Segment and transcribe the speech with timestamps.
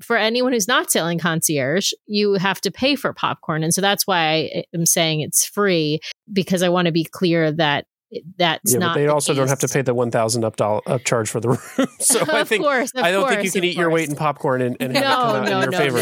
[0.00, 3.62] for anyone who's not selling concierge, you have to pay for popcorn.
[3.62, 6.00] And so that's why I eh, am saying it's free
[6.32, 7.86] because I want to be clear that
[8.36, 8.94] that's yeah, not.
[8.94, 11.28] But they the also don't have to pay the one thousand up dollar up charge
[11.28, 11.48] for the
[11.78, 11.88] room.
[12.00, 14.76] so I think course, I don't think you can eat your weight in popcorn and,
[14.80, 15.98] and have it no, come out no, in your no, favor.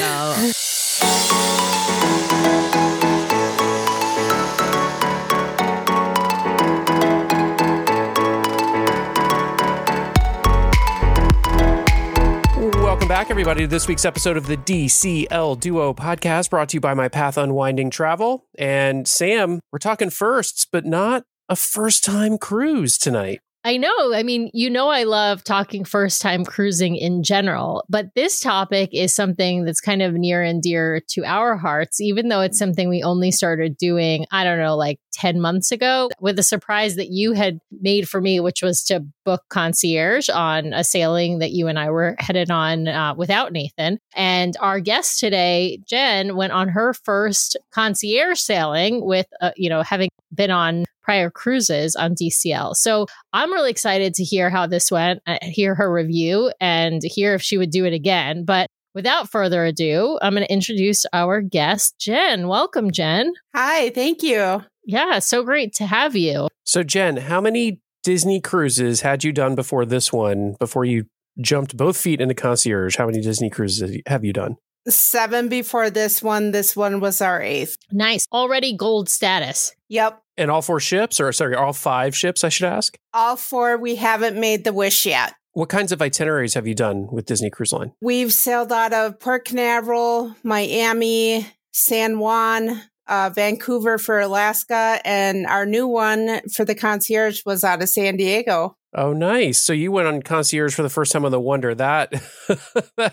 [13.17, 16.93] Back, everybody, to this week's episode of the DCL Duo podcast brought to you by
[16.93, 18.45] My Path Unwinding Travel.
[18.59, 23.41] And Sam, we're talking firsts, but not a first time cruise tonight.
[23.67, 24.15] I know.
[24.15, 28.91] I mean, you know, I love talking first time cruising in general, but this topic
[28.93, 32.89] is something that's kind of near and dear to our hearts, even though it's something
[32.89, 37.09] we only started doing, I don't know, like 10 months ago, with a surprise that
[37.11, 41.67] you had made for me, which was to book concierge on a sailing that you
[41.67, 43.99] and I were headed on uh, without Nathan.
[44.15, 49.83] And our guest today, Jen, went on her first concierge sailing with, uh, you know,
[49.83, 52.75] having been on prior cruises on DCL.
[52.75, 57.35] So I'm really excited to hear how this went, uh, hear her review, and hear
[57.35, 58.45] if she would do it again.
[58.45, 62.49] But without further ado, I'm going to introduce our guest, Jen.
[62.49, 63.35] Welcome, Jen.
[63.55, 64.65] Hi, thank you.
[64.85, 66.49] Yeah, so great to have you.
[66.65, 71.05] So, Jen, how many Disney cruises had you done before this one, before you
[71.41, 72.97] jumped both feet into concierge?
[72.97, 74.57] How many Disney cruises have you done?
[74.89, 76.51] Seven before this one.
[76.51, 77.77] This one was our eighth.
[77.93, 78.27] Nice.
[78.33, 79.76] Already gold status.
[79.89, 80.23] Yep.
[80.37, 82.97] And all four ships, or sorry, all five ships, I should ask?
[83.15, 85.35] All four, we haven't made the wish yet.
[85.53, 87.93] What kinds of itineraries have you done with Disney Cruise Line?
[88.03, 95.67] We've sailed out of Port Canaveral, Miami, San Juan, uh, Vancouver for Alaska, and our
[95.67, 98.77] new one for the concierge was out of San Diego.
[98.99, 99.61] Oh, nice.
[99.61, 101.75] So you went on concierge for the first time on the Wonder.
[101.75, 102.59] That, that is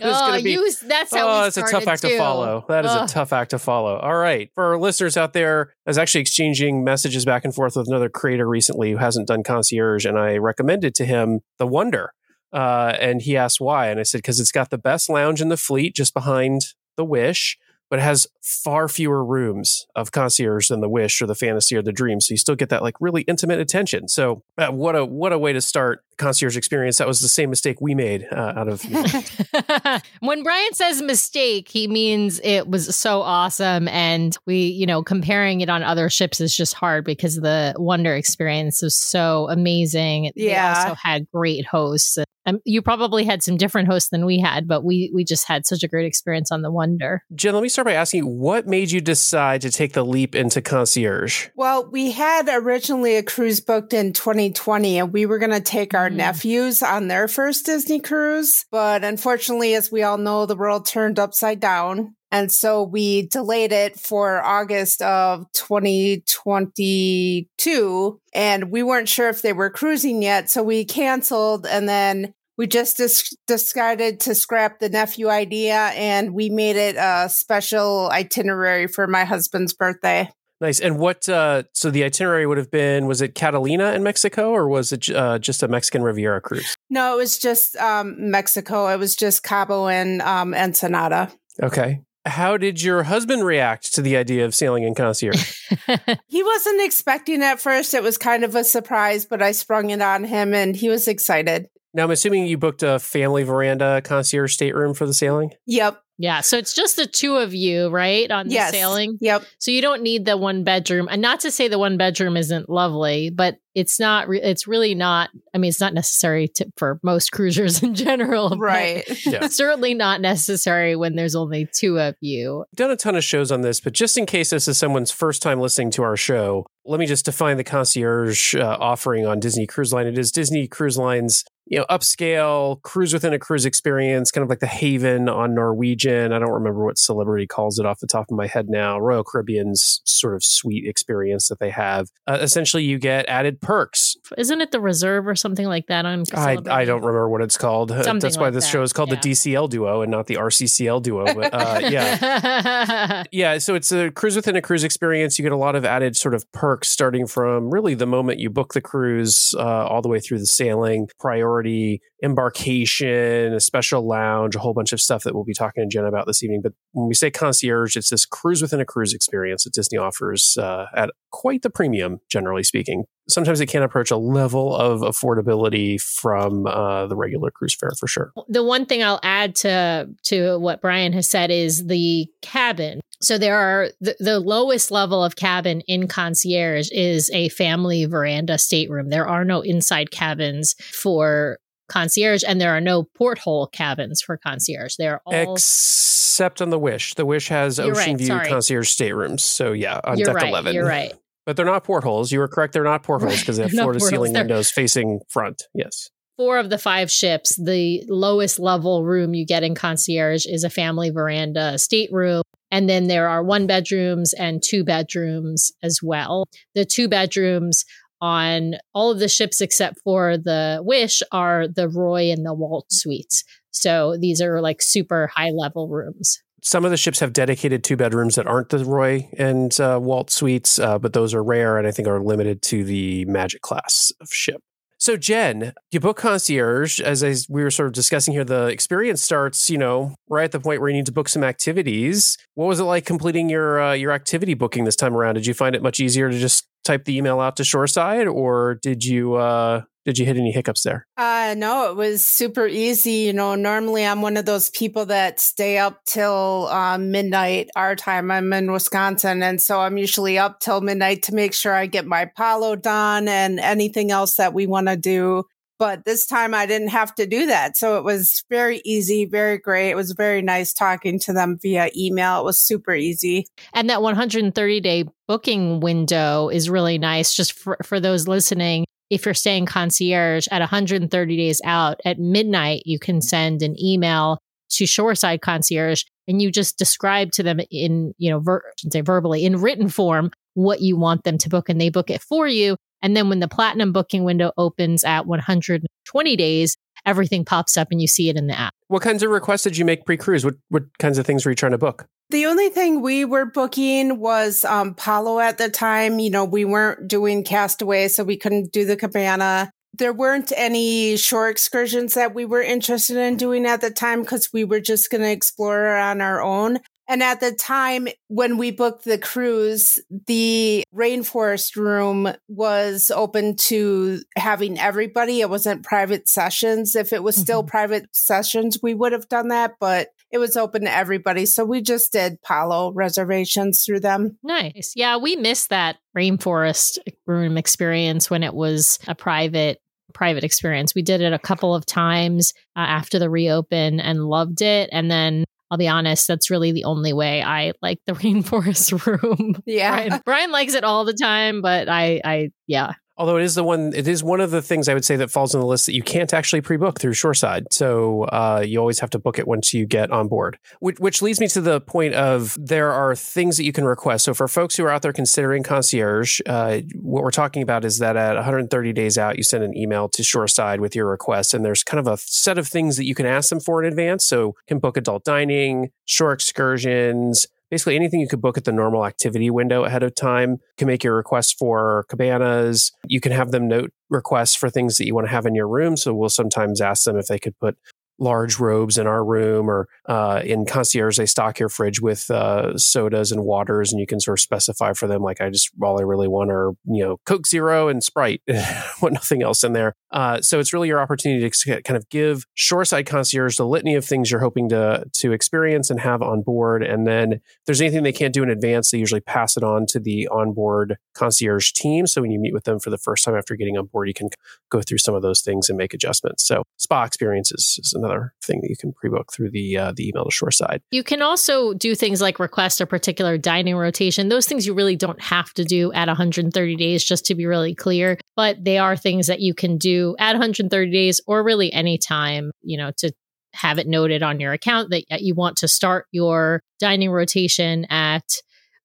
[0.01, 0.51] oh, going to be.
[0.51, 2.65] you, that's how oh, we it's a tough started, act to follow.
[2.69, 3.03] That is Ugh.
[3.03, 3.97] a tough act to follow.
[3.97, 4.49] All right.
[4.55, 8.07] For our listeners out there, I was actually exchanging messages back and forth with another
[8.07, 12.13] creator recently who hasn't done concierge, and I recommended to him the Wonder.
[12.53, 13.87] Uh, and he asked why.
[13.87, 16.61] And I said, because it's got the best lounge in the fleet just behind
[16.95, 17.57] the Wish,
[17.93, 21.83] but it has far fewer rooms of concierge than the Wish or the Fantasy or
[21.83, 22.19] the Dream.
[22.19, 24.07] So you still get that like really intimate attention.
[24.07, 26.97] So uh, what a what a way to start concierge experience.
[26.97, 28.83] That was the same mistake we made uh, out of
[30.19, 33.87] when Brian says mistake, he means it was so awesome.
[33.87, 38.15] And we, you know, comparing it on other ships is just hard because the Wonder
[38.15, 40.31] experience was so amazing.
[40.35, 40.75] They Yeah.
[40.77, 42.17] also had great hosts.
[42.45, 45.65] Um, you probably had some different hosts than we had, but we we just had
[45.65, 47.23] such a great experience on the Wonder.
[47.33, 50.35] Jen, let me start by asking you, what made you decide to take the leap
[50.35, 51.47] into concierge?
[51.55, 55.93] Well, we had originally a cruise booked in 2020 and we were going to take
[55.93, 56.15] our Mhm.
[56.15, 58.65] nephews on their first Disney cruise.
[58.71, 62.15] But unfortunately, as we all know, the world turned upside down.
[62.31, 68.19] And so we delayed it for August of 2022.
[68.33, 70.49] And we weren't sure if they were cruising yet.
[70.49, 76.33] So we canceled and then we just dis- decided to scrap the nephew idea and
[76.33, 80.29] we made it a special itinerary for my husband's birthday.
[80.63, 80.79] Nice.
[80.79, 84.69] And what, uh, so the itinerary would have been, was it Catalina in Mexico or
[84.69, 86.77] was it uh, just a Mexican Riviera cruise?
[86.89, 88.87] No, it was just um, Mexico.
[88.87, 91.33] It was just Cabo and um, Ensenada.
[91.61, 91.99] Okay.
[92.25, 95.59] How did your husband react to the idea of sailing in concierge?
[96.27, 97.93] He wasn't expecting it at first.
[97.93, 101.09] It was kind of a surprise, but I sprung it on him and he was
[101.09, 101.67] excited.
[101.93, 105.51] now, I'm assuming you booked a family veranda concierge stateroom for the sailing?
[105.65, 106.01] Yep.
[106.17, 108.71] Yeah, so it's just the two of you, right, on the Yes.
[108.71, 109.17] sailing.
[109.21, 109.43] Yep.
[109.59, 112.69] So you don't need the one bedroom, and not to say the one bedroom isn't
[112.69, 114.27] lovely, but it's not.
[114.27, 115.31] Re- it's really not.
[115.53, 119.03] I mean, it's not necessary to, for most cruisers in general, Right.
[119.25, 119.47] Yeah.
[119.49, 122.65] certainly not necessary when there's only two of you.
[122.75, 125.41] done a ton of shows on this, but just in case this is someone's first
[125.41, 129.65] time listening to our show, let me just define the concierge uh, offering on Disney
[129.65, 130.05] Cruise Line.
[130.05, 134.49] It is Disney Cruise Line's you know upscale cruise within a cruise experience, kind of
[134.49, 136.33] like the Haven on Norwegian.
[136.33, 138.99] I don't remember what celebrity calls it off the top of my head now.
[138.99, 142.09] Royal Caribbean's sort of suite experience that they have.
[142.27, 144.12] Uh, essentially, you get added perks.
[144.37, 146.23] Isn't it the reserve or something like that on?
[146.33, 147.91] I, I don't remember what it's called.
[147.91, 149.19] Uh, Something That's why like this that, show is called yeah.
[149.21, 151.25] the DCL Duo and not the RCCL Duo.
[151.25, 153.23] But uh, yeah.
[153.31, 155.37] Yeah, so it's a cruise within a cruise experience.
[155.37, 158.49] You get a lot of added sort of perks starting from really the moment you
[158.49, 164.55] book the cruise uh, all the way through the sailing, priority, embarkation, a special lounge,
[164.55, 166.61] a whole bunch of stuff that we'll be talking to Jen about this evening.
[166.61, 170.57] But when we say concierge, it's this cruise within a cruise experience that Disney offers
[170.57, 173.05] uh, at quite the premium, generally speaking.
[173.27, 178.07] Sometimes it can't approach a level of affordability from uh, the regular cruise fare for
[178.07, 178.31] sure.
[178.47, 183.01] The one thing I'll add to to what Brian has said is the cabin.
[183.21, 188.57] So there are the, the lowest level of cabin in concierge is a family veranda
[188.57, 189.09] stateroom.
[189.09, 194.95] There are no inside cabins for concierge and there are no porthole cabins for concierge.
[194.97, 197.13] They're all except on the Wish.
[197.13, 198.49] The Wish has You're ocean right, view sorry.
[198.49, 199.43] concierge staterooms.
[199.43, 200.49] So yeah, on you're deck right.
[200.49, 200.73] 11.
[200.73, 201.13] You're right.
[201.45, 202.31] But they're not portholes.
[202.31, 202.73] You were correct.
[202.73, 205.63] They're not portholes because they have floor to ceiling windows facing front.
[205.73, 206.09] Yes.
[206.37, 210.69] four of the five ships, the lowest level room you get in concierge is a
[210.69, 212.43] family veranda stateroom.
[212.71, 216.45] And then there are one bedrooms and two bedrooms as well.
[216.73, 217.85] The two bedrooms
[218.19, 222.87] on all of the ships except for the Wish are the Roy and the Walt
[222.89, 223.43] suites.
[223.71, 226.41] So these are like super high level rooms.
[226.65, 230.31] Some of the ships have dedicated two bedrooms that aren't the Roy and uh, Walt
[230.31, 234.13] suites, uh, but those are rare and I think are limited to the Magic class
[234.21, 234.61] of ship.
[234.97, 237.01] So, Jen, you book concierge.
[237.01, 240.53] As I, we were sort of discussing here, the experience starts, you know, right at
[240.53, 242.37] the point where you need to book some activities.
[242.55, 245.35] What was it like completing your uh, your activity booking this time around?
[245.35, 248.75] Did you find it much easier to just type the email out to Shoreside, or
[248.75, 251.07] did you uh, did you hit any hiccups there?
[251.17, 253.11] Uh, no, it was super easy.
[253.11, 257.95] You know, normally I'm one of those people that stay up till um, midnight our
[257.95, 258.29] time.
[258.29, 259.41] I'm in Wisconsin.
[259.41, 263.27] And so I'm usually up till midnight to make sure I get my Palo done
[263.27, 265.45] and anything else that we want to do.
[265.79, 267.75] But this time I didn't have to do that.
[267.75, 269.89] So it was very easy, very great.
[269.89, 272.39] It was very nice talking to them via email.
[272.39, 273.47] It was super easy.
[273.73, 278.85] And that 130 day booking window is really nice just for, for those listening.
[279.09, 284.39] If you're staying concierge at 130 days out at midnight, you can send an email
[284.71, 289.45] to Shoreside Concierge and you just describe to them in, you know, ver- say verbally,
[289.45, 292.75] in written form, what you want them to book and they book it for you.
[293.01, 298.01] And then when the platinum booking window opens at 120 days, everything pops up and
[298.01, 298.73] you see it in the app.
[298.87, 300.45] What kinds of requests did you make pre cruise?
[300.45, 302.05] What what kinds of things were you trying to book?
[302.29, 306.19] The only thing we were booking was um, Palo at the time.
[306.19, 309.69] You know, we weren't doing Castaway, so we couldn't do the cabana.
[309.95, 314.51] There weren't any shore excursions that we were interested in doing at the time because
[314.51, 316.79] we were just going to explore on our own.
[317.07, 324.21] And at the time when we booked the cruise, the rainforest room was open to
[324.37, 325.41] having everybody.
[325.41, 326.95] It wasn't private sessions.
[326.95, 327.67] If it was still Mhm.
[327.67, 331.45] private sessions, we would have done that, but it was open to everybody.
[331.45, 334.37] So we just did Palo reservations through them.
[334.41, 334.93] Nice.
[334.95, 339.79] Yeah, we missed that rainforest room experience when it was a private
[340.13, 340.93] private experience.
[340.93, 344.87] We did it a couple of times uh, after the reopen and loved it.
[344.91, 349.55] And then I'll be honest, that's really the only way I like the rainforest room.
[349.65, 350.07] Yeah.
[350.07, 352.91] Brian, Brian likes it all the time, but I, I, yeah,
[353.23, 355.31] Although it is the one, it is one of the things I would say that
[355.31, 357.67] falls on the list that you can't actually pre-book through Shoreside.
[357.71, 360.59] So uh, you always have to book it once you get on board.
[360.81, 364.25] Which, which leads me to the point of there are things that you can request.
[364.25, 367.99] So for folks who are out there considering concierge, uh, what we're talking about is
[367.99, 371.63] that at 130 days out, you send an email to Shoreside with your request, and
[371.63, 374.25] there's kind of a set of things that you can ask them for in advance.
[374.25, 379.03] So can book adult dining, shore excursions, basically anything you could book at the normal
[379.03, 380.51] activity window ahead of time.
[380.51, 382.91] You can make your requests for cabanas.
[383.07, 385.67] You can have them note requests for things that you want to have in your
[385.67, 385.97] room.
[385.97, 387.75] So we'll sometimes ask them if they could put
[388.19, 392.77] large robes in our room or uh, in concierge they stock your fridge with uh,
[392.77, 395.99] sodas and waters and you can sort of specify for them like i just all
[395.99, 398.41] i really want are you know coke zero and sprite.
[399.01, 399.95] Want nothing else in there.
[400.11, 404.05] Uh, so it's really your opportunity to kind of give shoreside concierge the litany of
[404.05, 408.03] things you're hoping to to experience and have on board and then if there's anything
[408.03, 412.05] they can't do in advance they usually pass it on to the onboard concierge team.
[412.07, 414.13] So when you meet with them for the first time after getting on board you
[414.13, 414.29] can
[414.69, 416.45] go through some of those things and make adjustments.
[416.45, 420.25] So spa experiences is another thing that you can pre-book through the uh, the email
[420.25, 424.29] to shoreside You can also do things like request a particular dining rotation.
[424.29, 427.75] Those things you really don't have to do at 130 days, just to be really
[427.75, 428.17] clear.
[428.35, 432.51] But they are things that you can do at 130 days or really any time,
[432.61, 433.11] you know, to
[433.53, 438.23] have it noted on your account that you want to start your dining rotation at,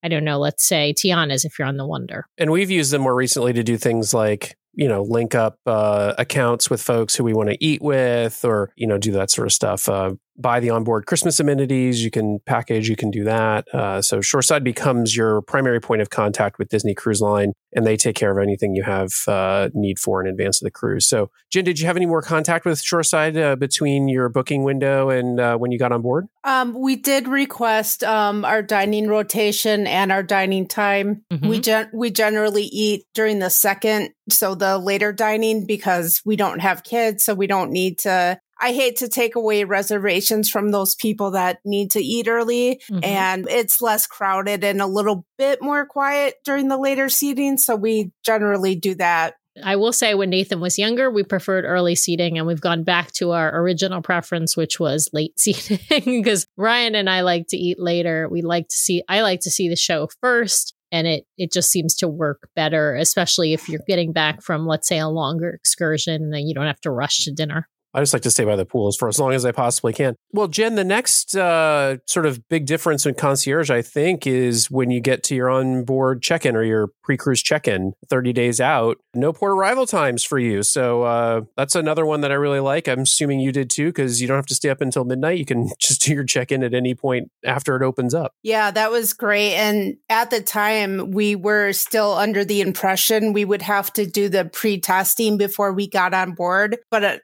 [0.03, 2.27] I don't know, let's say Tiana's if you're on the Wonder.
[2.37, 6.15] and we've used them more recently to do things like you know link up uh,
[6.17, 9.47] accounts with folks who we want to eat with or you know do that sort
[9.47, 13.67] of stuff uh, buy the onboard Christmas amenities, you can package, you can do that.
[13.75, 17.97] Uh, so Shoreside becomes your primary point of contact with Disney Cruise Line, and they
[17.97, 21.07] take care of anything you have uh, need for in advance of the cruise.
[21.07, 25.11] So, Jen, did you have any more contact with Shoreside uh, between your booking window
[25.11, 26.27] and uh, when you got on board?
[26.45, 31.25] Um, we did request um, our dining rotation and our dining time.
[31.33, 31.49] Mm-hmm.
[31.49, 36.61] We gen- we generally eat during the second, so the later dining because we don't
[36.61, 40.95] have kids, so we don't need to I hate to take away reservations from those
[40.95, 43.05] people that need to eat early mm-hmm.
[43.05, 47.57] and it's less crowded and a little bit more quiet during the later seating.
[47.59, 49.35] So we generally do that.
[49.63, 53.13] I will say when Nathan was younger, we preferred early seating and we've gone back
[53.15, 55.79] to our original preference, which was late seating
[56.23, 58.29] because Ryan and I like to eat later.
[58.31, 61.71] We like to see, I like to see the show first and it it just
[61.71, 66.33] seems to work better especially if you're getting back from let's say a longer excursion
[66.33, 68.65] and you don't have to rush to dinner I just like to stay by the
[68.65, 70.15] pools for as long as I possibly can.
[70.33, 74.91] Well, Jen, the next uh, sort of big difference in concierge, I think, is when
[74.91, 78.61] you get to your onboard check in or your pre cruise check in 30 days
[78.61, 80.63] out, no port arrival times for you.
[80.63, 82.89] So uh, that's another one that I really like.
[82.89, 85.39] I'm assuming you did too, because you don't have to stay up until midnight.
[85.39, 88.33] You can just do your check in at any point after it opens up.
[88.43, 89.55] Yeah, that was great.
[89.55, 94.29] And at the time, we were still under the impression we would have to do
[94.29, 96.77] the pre testing before we got on board.
[96.91, 97.19] But uh,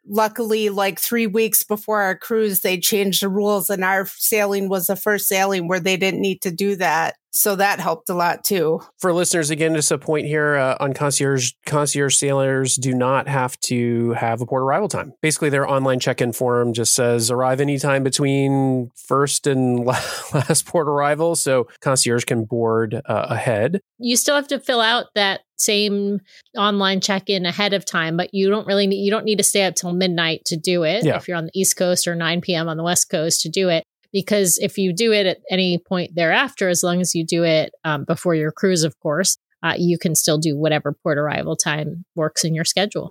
[0.71, 4.97] like three weeks before our cruise, they changed the rules and our sailing was the
[4.97, 7.16] first sailing where they didn't need to do that.
[7.35, 8.81] So that helped a lot too.
[9.00, 13.59] For listeners, again, just a point here uh, on concierge, concierge sailors do not have
[13.62, 15.12] to have a port arrival time.
[15.21, 21.35] Basically, their online check-in form just says arrive anytime between first and last port arrival.
[21.35, 23.81] So concierge can board uh, ahead.
[23.99, 26.21] You still have to fill out that same
[26.57, 29.64] online check-in ahead of time, but you don't really need, you don't need to stay
[29.64, 31.05] up till midnight to do it.
[31.05, 31.17] Yeah.
[31.17, 32.69] If you're on the East Coast or 9 p.m.
[32.69, 36.14] on the West Coast to do it because if you do it at any point
[36.14, 39.99] thereafter, as long as you do it um, before your cruise, of course, uh, you
[39.99, 43.11] can still do whatever port arrival time works in your schedule.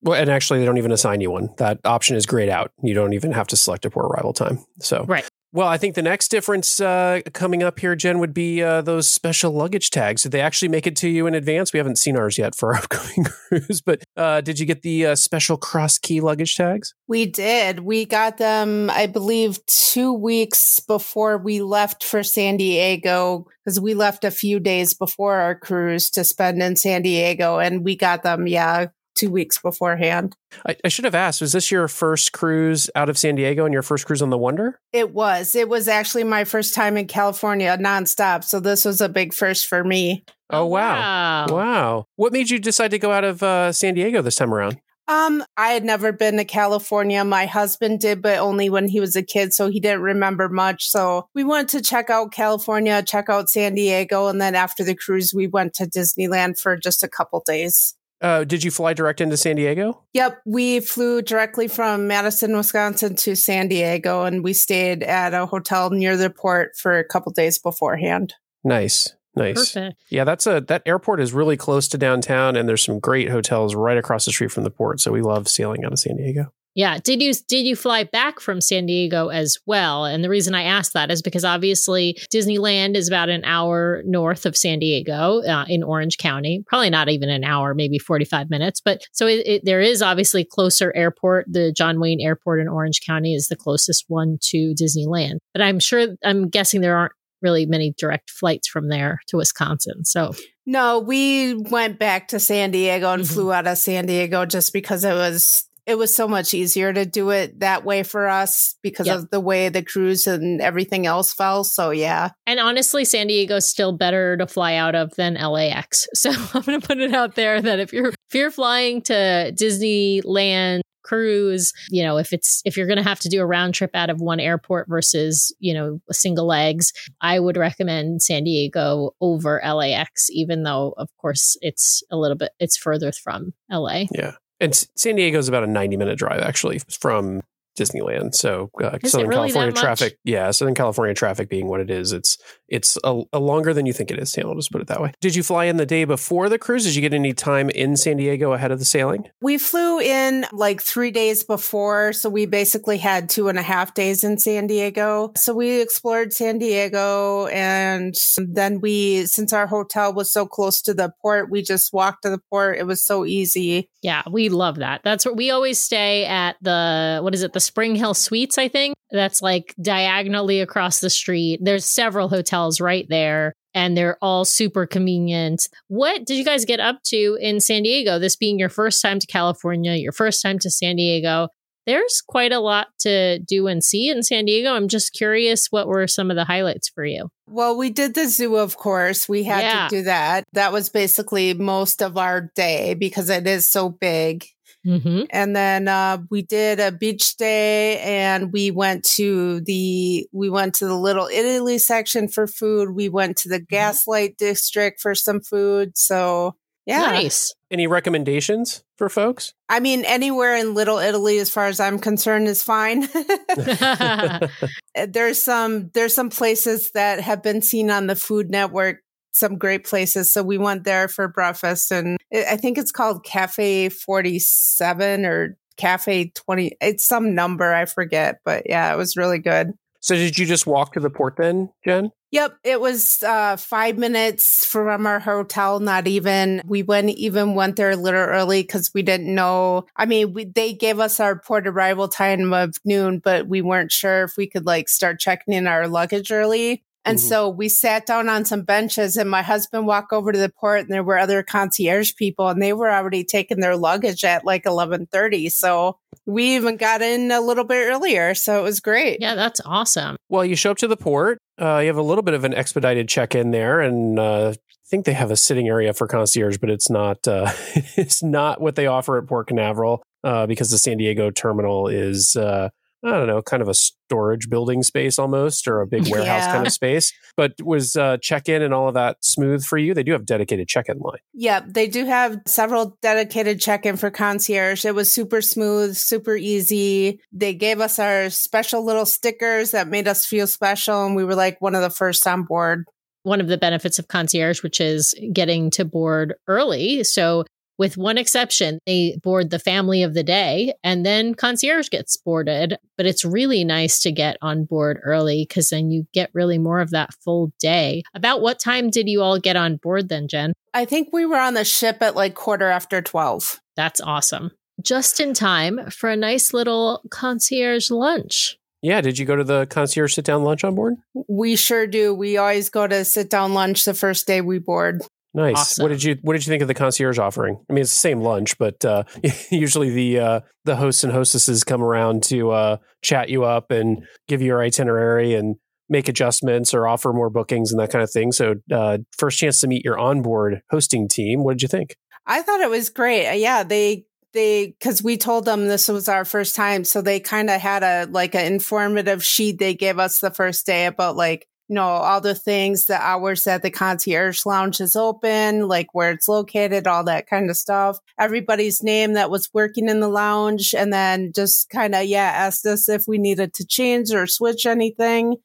[0.00, 1.50] Well, and actually, they don't even assign you one.
[1.58, 2.72] That option is grayed out.
[2.82, 4.64] You don't even have to select a port arrival time.
[4.80, 5.28] So, right.
[5.58, 9.10] Well, I think the next difference uh, coming up here, Jen, would be uh, those
[9.10, 10.22] special luggage tags.
[10.22, 11.72] Did they actually make it to you in advance?
[11.72, 15.06] We haven't seen ours yet for our upcoming cruise, but uh, did you get the
[15.06, 16.94] uh, special cross key luggage tags?
[17.08, 17.80] We did.
[17.80, 23.94] We got them, I believe, two weeks before we left for San Diego because we
[23.94, 28.22] left a few days before our cruise to spend in San Diego, and we got
[28.22, 28.86] them, yeah,
[29.18, 30.36] two weeks beforehand.
[30.66, 33.72] I, I, should have asked, was this your first cruise out of San Diego and
[33.72, 34.78] your first cruise on the Wonder?
[34.92, 35.54] It was.
[35.54, 38.44] It was actually my first time in California nonstop.
[38.44, 40.24] So this was a big first for me.
[40.50, 40.94] Oh, wow.
[40.94, 41.46] Wow.
[41.50, 42.04] wow.
[42.16, 44.80] What made you decide to go out of uh, San Diego this time around?
[45.08, 47.24] Um, I had never been to California.
[47.24, 50.90] My husband did, but only when he was a kid, so he didn't remember much.
[50.90, 54.94] So we went to check out California, check out San Diego, and then after the
[54.94, 57.94] cruise, we went to Disneyland for just a couple days.
[58.20, 60.02] Uh, did you fly direct into San Diego?
[60.12, 65.46] Yep, we flew directly from Madison, Wisconsin to San Diego, and we stayed at a
[65.46, 68.34] hotel near the port for a couple days beforehand.
[68.64, 69.72] Nice, nice.
[69.72, 70.00] Perfect.
[70.10, 73.74] Yeah, that's a that airport is really close to downtown, and there's some great hotels
[73.74, 75.00] right across the street from the port.
[75.00, 76.52] So we love sailing out of San Diego.
[76.74, 76.98] Yeah.
[77.02, 80.04] Did you did you fly back from San Diego as well?
[80.04, 84.46] And the reason I asked that is because obviously Disneyland is about an hour north
[84.46, 86.62] of San Diego uh, in Orange County.
[86.68, 88.80] Probably not even an hour, maybe forty five minutes.
[88.80, 91.46] But so it, it, there is obviously closer airport.
[91.48, 95.38] The John Wayne Airport in Orange County is the closest one to Disneyland.
[95.52, 100.04] But I'm sure I'm guessing there aren't really many direct flights from there to Wisconsin.
[100.04, 100.32] So
[100.66, 103.32] no, we went back to San Diego and mm-hmm.
[103.32, 107.06] flew out of San Diego just because it was it was so much easier to
[107.06, 109.16] do it that way for us because yep.
[109.16, 111.64] of the way the cruise and everything else fell.
[111.64, 112.32] So yeah.
[112.46, 116.06] And honestly, San Diego's still better to fly out of than LAX.
[116.18, 119.52] So I'm going to put it out there that if you're if you're flying to
[119.54, 123.74] Disneyland cruise, you know, if it's if you're going to have to do a round
[123.74, 129.12] trip out of one airport versus, you know, single legs, I would recommend San Diego
[129.20, 134.04] over LAX even though of course it's a little bit it's further from LA.
[134.12, 134.32] Yeah.
[134.60, 137.42] And San Diego is about a 90 minute drive actually from
[137.78, 138.34] Disneyland.
[138.34, 142.38] So uh, Southern really California traffic, yeah, Southern California traffic being what it is, it's
[142.68, 144.36] it's a, a, longer than you think it is.
[144.36, 145.12] I'll just put it that way.
[145.20, 146.84] Did you fly in the day before the cruise?
[146.84, 149.28] Did you get any time in San Diego ahead of the sailing?
[149.40, 153.94] We flew in like three days before, so we basically had two and a half
[153.94, 155.32] days in San Diego.
[155.36, 160.94] So we explored San Diego, and then we, since our hotel was so close to
[160.94, 162.78] the port, we just walked to the port.
[162.78, 163.88] It was so easy.
[164.02, 165.00] Yeah, we love that.
[165.04, 168.68] That's what we always stay at the what is it, the Spring Hill Suites, I
[168.68, 168.94] think.
[169.10, 171.60] That's like diagonally across the street.
[171.62, 175.68] There's several hotels right there and they're all super convenient.
[175.88, 178.18] What did you guys get up to in San Diego?
[178.18, 181.48] This being your first time to California, your first time to San Diego.
[181.86, 184.74] There's quite a lot to do and see in San Diego.
[184.74, 187.28] I'm just curious what were some of the highlights for you?
[187.48, 189.28] Well, we did the zoo, of course.
[189.28, 189.88] We had yeah.
[189.88, 190.44] to do that.
[190.52, 194.44] That was basically most of our day because it is so big.
[194.88, 195.24] Mm-hmm.
[195.30, 200.74] And then uh, we did a beach day, and we went to the we went
[200.76, 202.90] to the Little Italy section for food.
[202.90, 203.74] We went to the mm-hmm.
[203.74, 205.98] Gaslight District for some food.
[205.98, 206.56] So
[206.88, 207.54] yeah, nice.
[207.70, 209.52] Any recommendations for folks?
[209.68, 213.06] I mean, anywhere in Little Italy, as far as I'm concerned, is fine.
[215.06, 219.02] there's some there's some places that have been seen on the Food Network
[219.32, 220.32] some great places.
[220.32, 226.32] So we went there for breakfast and I think it's called Cafe 47 or Cafe
[226.34, 226.72] 20.
[226.80, 229.72] It's some number, I forget, but yeah, it was really good.
[230.00, 232.10] So did you just walk to the port then, Jen?
[232.30, 235.80] Yep, it was uh, five minutes from our hotel.
[235.80, 239.86] Not even we went even went there a little early because we didn't know.
[239.96, 243.90] I mean, we, they gave us our port arrival time of noon, but we weren't
[243.90, 246.84] sure if we could like start checking in our luggage early.
[247.08, 247.26] And mm-hmm.
[247.26, 250.80] so we sat down on some benches and my husband walked over to the port
[250.80, 254.64] and there were other concierge people and they were already taking their luggage at like
[254.64, 255.50] 11:30.
[255.50, 255.96] So
[256.26, 259.22] we even got in a little bit earlier, so it was great.
[259.22, 260.16] Yeah, that's awesome.
[260.28, 262.52] Well, you show up to the port, uh, you have a little bit of an
[262.52, 266.68] expedited check-in there and uh, I think they have a sitting area for concierge, but
[266.68, 267.50] it's not uh,
[267.96, 272.36] it's not what they offer at Port Canaveral uh, because the San Diego terminal is
[272.36, 272.68] uh,
[273.04, 276.52] I don't know, kind of a storage building space almost, or a big warehouse yeah.
[276.52, 277.12] kind of space.
[277.36, 279.94] But was uh, check in and all of that smooth for you?
[279.94, 281.20] They do have dedicated check in line.
[281.32, 284.84] Yeah, they do have several dedicated check in for concierge.
[284.84, 287.20] It was super smooth, super easy.
[287.32, 291.36] They gave us our special little stickers that made us feel special, and we were
[291.36, 292.84] like one of the first on board
[293.24, 297.04] one of the benefits of concierge, which is getting to board early.
[297.04, 297.44] So
[297.78, 298.80] with one exception.
[298.86, 302.76] They board the family of the day and then concierge gets boarded.
[302.96, 306.80] But it's really nice to get on board early because then you get really more
[306.80, 308.02] of that full day.
[308.14, 310.52] About what time did you all get on board then, Jen?
[310.74, 313.60] I think we were on the ship at like quarter after 12.
[313.76, 314.50] That's awesome.
[314.82, 318.58] Just in time for a nice little concierge lunch.
[318.80, 320.94] Yeah, did you go to the concierge sit down lunch on board?
[321.28, 322.14] We sure do.
[322.14, 325.02] We always go to sit down lunch the first day we board.
[325.38, 325.56] Nice.
[325.56, 325.82] Awesome.
[325.84, 327.64] What did you What did you think of the concierge offering?
[327.70, 329.04] I mean, it's the same lunch, but uh,
[329.50, 334.04] usually the uh, the hosts and hostesses come around to uh, chat you up and
[334.26, 335.54] give you your itinerary and
[335.88, 338.32] make adjustments or offer more bookings and that kind of thing.
[338.32, 341.44] So, uh, first chance to meet your onboard hosting team.
[341.44, 341.94] What did you think?
[342.26, 343.28] I thought it was great.
[343.28, 347.20] Uh, yeah, they they because we told them this was our first time, so they
[347.20, 351.14] kind of had a like an informative sheet they gave us the first day about
[351.14, 355.88] like you know, all the things, the hours that the concierge lounge is open, like
[355.92, 357.98] where it's located, all that kind of stuff.
[358.18, 360.74] Everybody's name that was working in the lounge.
[360.74, 364.64] And then just kind of, yeah, asked us if we needed to change or switch
[364.64, 365.36] anything.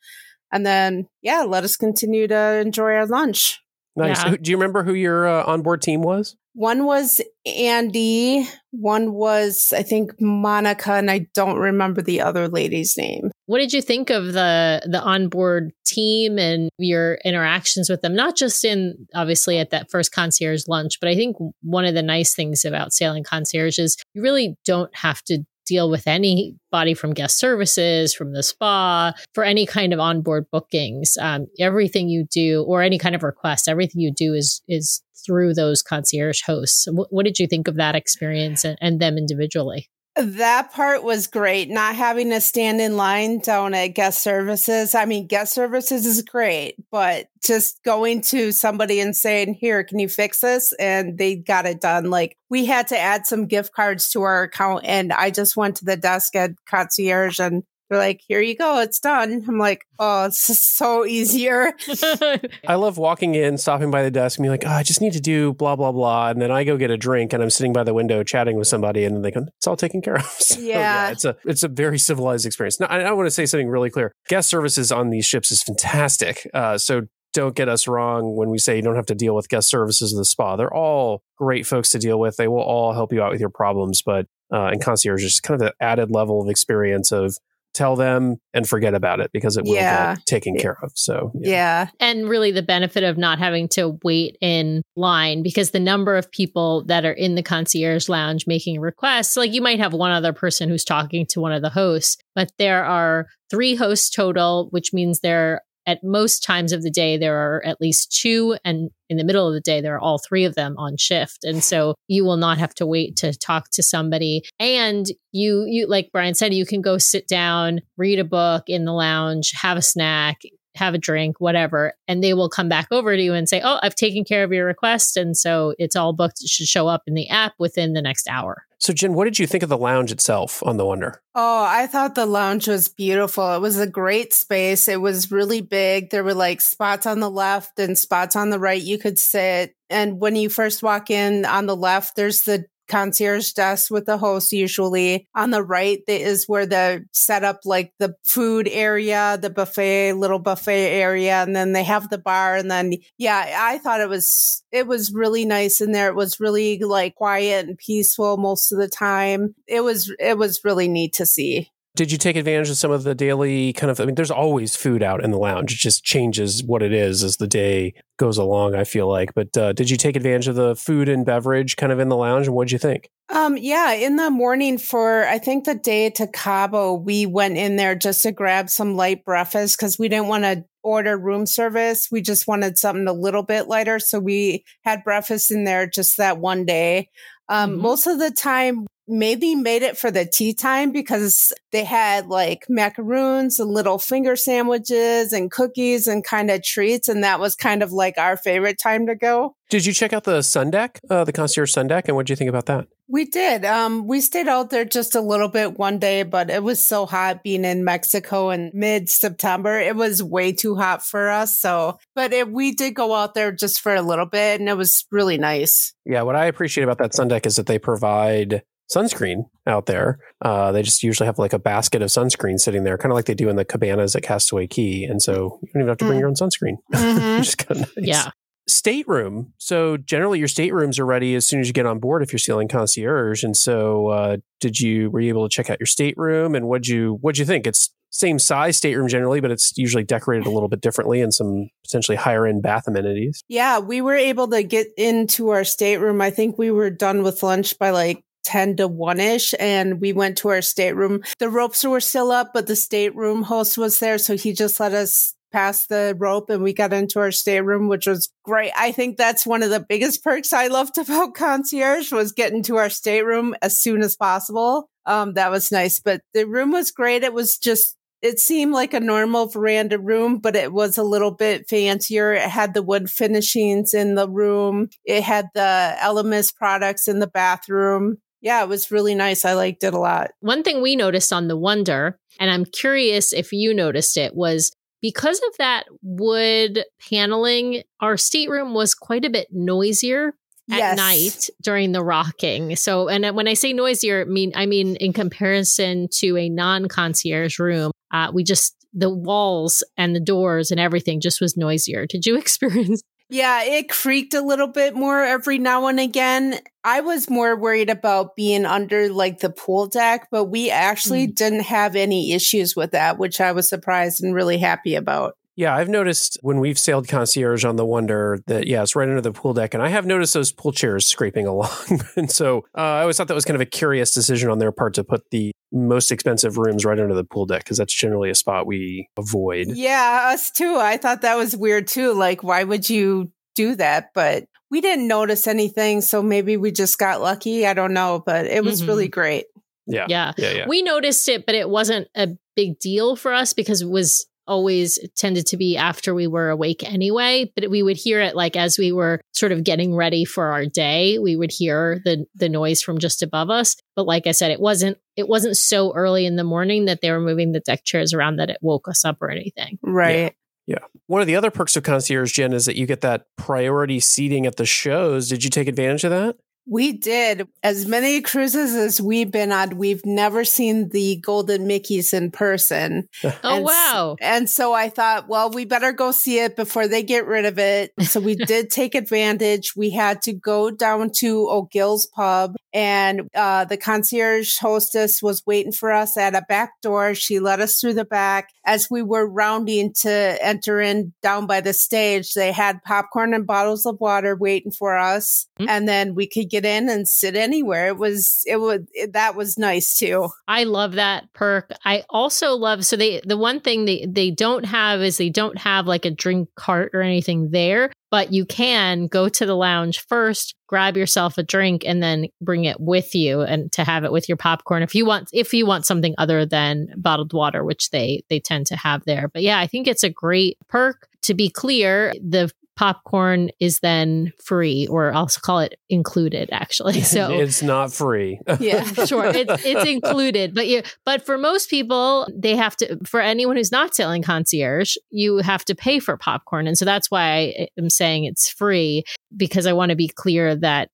[0.52, 3.60] And then, yeah, let us continue to enjoy our lunch.
[3.96, 4.24] Nice.
[4.24, 4.38] Yeah.
[4.42, 6.38] Do you remember who your uh, onboard team was?
[6.54, 8.48] One was Andy.
[8.72, 13.32] One was, I think, Monica, and I don't remember the other lady's name.
[13.46, 18.16] What did you think of the the onboard team and your interactions with them?
[18.16, 22.02] Not just in obviously at that first concierge lunch, but I think one of the
[22.02, 27.14] nice things about sailing concierge is you really don't have to deal with anybody from
[27.14, 31.18] guest services, from the spa, for any kind of onboard bookings.
[31.20, 35.54] Um, everything you do, or any kind of request, everything you do is is through
[35.54, 36.88] those concierge hosts.
[36.92, 39.90] What, what did you think of that experience and, and them individually?
[40.16, 41.72] That part was great.
[41.72, 44.94] Not having to stand in line down at guest services.
[44.94, 49.98] I mean, guest services is great, but just going to somebody and saying, here, can
[49.98, 50.72] you fix this?
[50.74, 52.12] And they got it done.
[52.12, 55.78] Like we had to add some gift cards to our account and I just went
[55.78, 59.44] to the desk at concierge and they're like, here you go, it's done.
[59.48, 61.74] I'm like, oh, it's so easier.
[62.68, 65.14] I love walking in, stopping by the desk, and being like, oh, I just need
[65.14, 66.30] to do blah, blah, blah.
[66.30, 68.68] And then I go get a drink and I'm sitting by the window chatting with
[68.68, 70.24] somebody, and then they go, it's all taken care of.
[70.44, 70.78] So, yeah.
[70.78, 71.12] yeah.
[71.12, 72.80] It's a it's a very civilized experience.
[72.80, 74.14] Now, I, I want to say something really clear.
[74.28, 76.50] Guest services on these ships is fantastic.
[76.54, 79.50] Uh, so don't get us wrong when we say you don't have to deal with
[79.50, 80.56] guest services of the spa.
[80.56, 82.38] They're all great folks to deal with.
[82.38, 85.60] They will all help you out with your problems, but uh, and concierge is kind
[85.60, 87.38] of the added level of experience of
[87.74, 90.16] tell them and forget about it because it will Yeah.
[90.16, 90.92] get taken care of.
[90.96, 91.88] So Yeah.
[92.00, 96.32] and really the benefit of not having to wait in line because the number of
[96.32, 100.34] people that are in the concierge lounge making requests like you might have one other
[100.34, 104.94] person who's talking to one of the hosts but there are three hosts total which
[104.94, 109.18] means there at most times of the day there are at least two and in
[109.18, 111.44] the middle of the day there are all three of them on shift.
[111.44, 114.44] And so you will not have to wait to talk to somebody.
[114.60, 118.86] And you you like brian said you can go sit down read a book in
[118.86, 120.42] the lounge have a snack
[120.76, 123.80] have a drink, whatever, and they will come back over to you and say, "Oh,
[123.82, 126.42] I've taken care of your request," and so it's all booked.
[126.42, 128.66] It should show up in the app within the next hour.
[128.84, 131.22] So, Jen, what did you think of the lounge itself on the Wonder?
[131.36, 133.56] Oh, I thought the lounge was beautiful.
[133.56, 134.90] It was a great space.
[134.90, 136.10] It was really big.
[136.10, 139.74] There were like spots on the left and spots on the right you could sit.
[139.90, 144.18] And when you first walk in on the left, there's the concierge desk with the
[144.18, 145.28] host usually.
[145.36, 150.40] On the right is where the set up like the food area the buffet little
[150.40, 154.64] buffet area and then they have the bar and then yeah i thought it was
[154.74, 156.10] it was really nice in there.
[156.10, 159.54] It was really like quiet and peaceful most of the time.
[159.68, 163.04] It was it was really neat to see Did you take advantage of some of
[163.04, 164.00] the daily kind of?
[164.00, 165.74] I mean, there's always food out in the lounge.
[165.74, 168.74] It just changes what it is as the day goes along.
[168.74, 171.92] I feel like, but uh, did you take advantage of the food and beverage kind
[171.92, 172.48] of in the lounge?
[172.48, 173.12] And what'd you think?
[173.30, 177.76] Um, yeah, in the morning for I think the day to Cabo, we went in
[177.76, 182.08] there just to grab some light breakfast because we didn't want to order room service.
[182.12, 184.00] We just wanted something a little bit lighter.
[184.00, 187.10] So we had breakfast in there just that one day.
[187.50, 187.82] Um, Mhm.
[187.82, 192.66] most of the time maybe made it for the tea time because they had like
[192.70, 197.08] macaroons and little finger sandwiches and cookies and kind of treats.
[197.08, 199.56] And that was kind of like our favorite time to go.
[199.70, 202.34] Did you check out the sun deck, uh, the concierge sun deck, and what did
[202.34, 202.88] you think about that?
[203.08, 203.66] We did.
[203.66, 207.06] Um, we stayed out there just a little bit one day, but it was so
[207.06, 209.80] hot being in Mexico in mid September.
[209.80, 211.60] It was way too hot for us.
[211.60, 214.78] So, but it, we did go out there just for a little bit and it
[214.78, 215.94] was really nice.
[216.06, 220.20] Yeah, what I appreciate about that sun deck is that they provide sunscreen out there.
[220.42, 223.26] Uh, they just usually have like a basket of sunscreen sitting there, kind of like
[223.26, 226.06] they do in the cabanas at Castaway Cay, and so you don't even have to
[226.06, 226.22] bring Mm.
[226.22, 226.76] your own sunscreen.
[226.94, 227.40] Mhm.
[227.40, 228.08] Which is kind of nice.
[228.08, 228.30] Yeah.
[228.68, 229.52] stateroom.
[229.58, 232.40] So generally, your staterooms are ready as soon as you get on board if you're
[232.40, 233.44] stealing concierge.
[233.44, 236.88] And so, uh, did you were you able to check out your stateroom and what'd
[236.88, 237.68] you what'd you think?
[237.68, 241.68] It's same size stateroom generally, but it's usually decorated a little bit differently and some
[241.84, 243.44] potentially higher end bath amenities.
[243.50, 246.22] Yeah, we were able to get into our stateroom.
[246.22, 250.14] I think we were done with lunch by like 10 to 1 ish, and we
[250.14, 251.22] went to our stateroom.
[251.40, 254.18] The ropes were still up, but the stateroom host was there.
[254.18, 258.08] So he just let us pass the rope and we got into our stateroom, which
[258.08, 258.72] was great.
[258.76, 262.78] I think that's one of the biggest perks I loved about concierge was getting to
[262.78, 264.90] our stateroom as soon as possible.
[265.06, 267.24] Um, that was nice, but the room was great.
[267.24, 271.32] It was just it seemed like a normal veranda room, but it was a little
[271.32, 272.32] bit fancier.
[272.32, 274.90] It had the wood finishings in the room.
[275.04, 278.20] It had the Elemis products in the bathroom.
[278.44, 279.46] Yeah, it was really nice.
[279.46, 280.32] I liked it a lot.
[280.42, 284.72] One thing we noticed on the Wonder, and I'm curious if you noticed it, was
[285.02, 290.34] because of that wood paneling, our stateroom was quite a bit noisier
[290.70, 290.98] at Yes.
[290.98, 292.76] night during the rocking.
[292.76, 297.60] So, and when I say noisier, I mean I mean in comparison to a non-concierge
[297.60, 302.06] room, uh, we just the walls and the doors and everything just was noisier.
[302.06, 303.02] Did you experience?
[303.34, 306.60] Yeah, it creaked a little bit more every now and again.
[306.84, 311.62] I was more worried about being under like the pool deck, but we actually didn't
[311.62, 315.36] have any issues with that, which I was surprised and really happy about.
[315.56, 319.22] Yeah, I've noticed when we've sailed concierge on the Wonder that yeah, it's right under
[319.22, 322.82] the pool deck, and I have noticed those pool chairs scraping along, and so uh,
[322.82, 325.32] I always thought that was kind of a curious decision on their part to put
[325.32, 329.10] the most expensive rooms right under the pool deck because that's generally a spot we
[329.18, 329.68] avoid.
[329.70, 330.76] Yeah, us too.
[330.78, 332.14] I thought that was weird too.
[332.14, 334.12] Like, why would you do that?
[334.14, 336.02] But we didn't notice anything.
[336.02, 337.66] So maybe we just got lucky.
[337.66, 338.88] I don't know, but it was Mhm.
[338.88, 339.46] really great.
[339.86, 340.34] Yeah, Yeah.
[340.38, 340.66] yeah, yeah.
[340.68, 345.00] We noticed it, but it wasn't a big deal for us because it was always
[345.16, 347.52] tended to be after we were awake anyway.
[347.56, 350.66] But we would hear it like as we were sort of getting ready for our
[350.66, 353.76] day, we would hear the the noise from just above us.
[353.96, 357.12] But like I said, it wasn't it wasn't so early in the morning that they
[357.12, 359.80] were moving the deck chairs around that it woke us up or anything.
[359.82, 360.36] Right.
[360.66, 360.80] Yeah.
[361.08, 364.46] One of the other perks of concierge, Jen, is that you get that priority seating
[364.46, 365.28] at the shows.
[365.28, 366.38] Did you take advantage of that?
[366.66, 369.78] We did as many cruises as we've been on.
[369.78, 373.10] We've never seen the golden Mickeys in person.
[373.24, 374.16] Oh And s- wow.
[374.22, 377.60] And so I thought, well, we better go see it before they get rid of
[377.60, 377.92] it.
[378.02, 379.74] So we did take advantage.
[379.76, 385.72] We had to go down to O'Gill's pub and uh, the concierge hostess was waiting
[385.72, 387.14] for us at a back door.
[387.14, 388.50] She led us through the back.
[388.66, 393.46] As we were rounding to enter in down by the stage, they had popcorn and
[393.46, 395.70] bottles of water waiting for us, mm-hmm.
[395.70, 397.88] and then we could get in and sit anywhere.
[397.88, 400.30] It was it was it, that was nice too.
[400.48, 401.72] I love that perk.
[401.86, 405.58] I also love so they the one thing they they don't have is they don't
[405.58, 410.06] have like a drink cart or anything there but you can go to the lounge
[410.06, 414.12] first, grab yourself a drink and then bring it with you and to have it
[414.12, 417.90] with your popcorn if you want if you want something other than bottled water which
[417.90, 419.30] they they tend to have there.
[419.30, 421.10] But yeah, I think it's a great perk.
[421.24, 427.02] To be clear, the popcorn is then free or I'll call it included actually.
[427.14, 428.40] So it's not free.
[428.60, 429.26] yeah, sure.
[429.26, 430.56] It's it's included.
[430.56, 434.96] But you but for most people, they have to for anyone who's not selling concierge,
[435.12, 436.66] you have to pay for popcorn.
[436.66, 439.04] And so that's why I am saying it's free
[439.36, 440.90] because I want to be clear that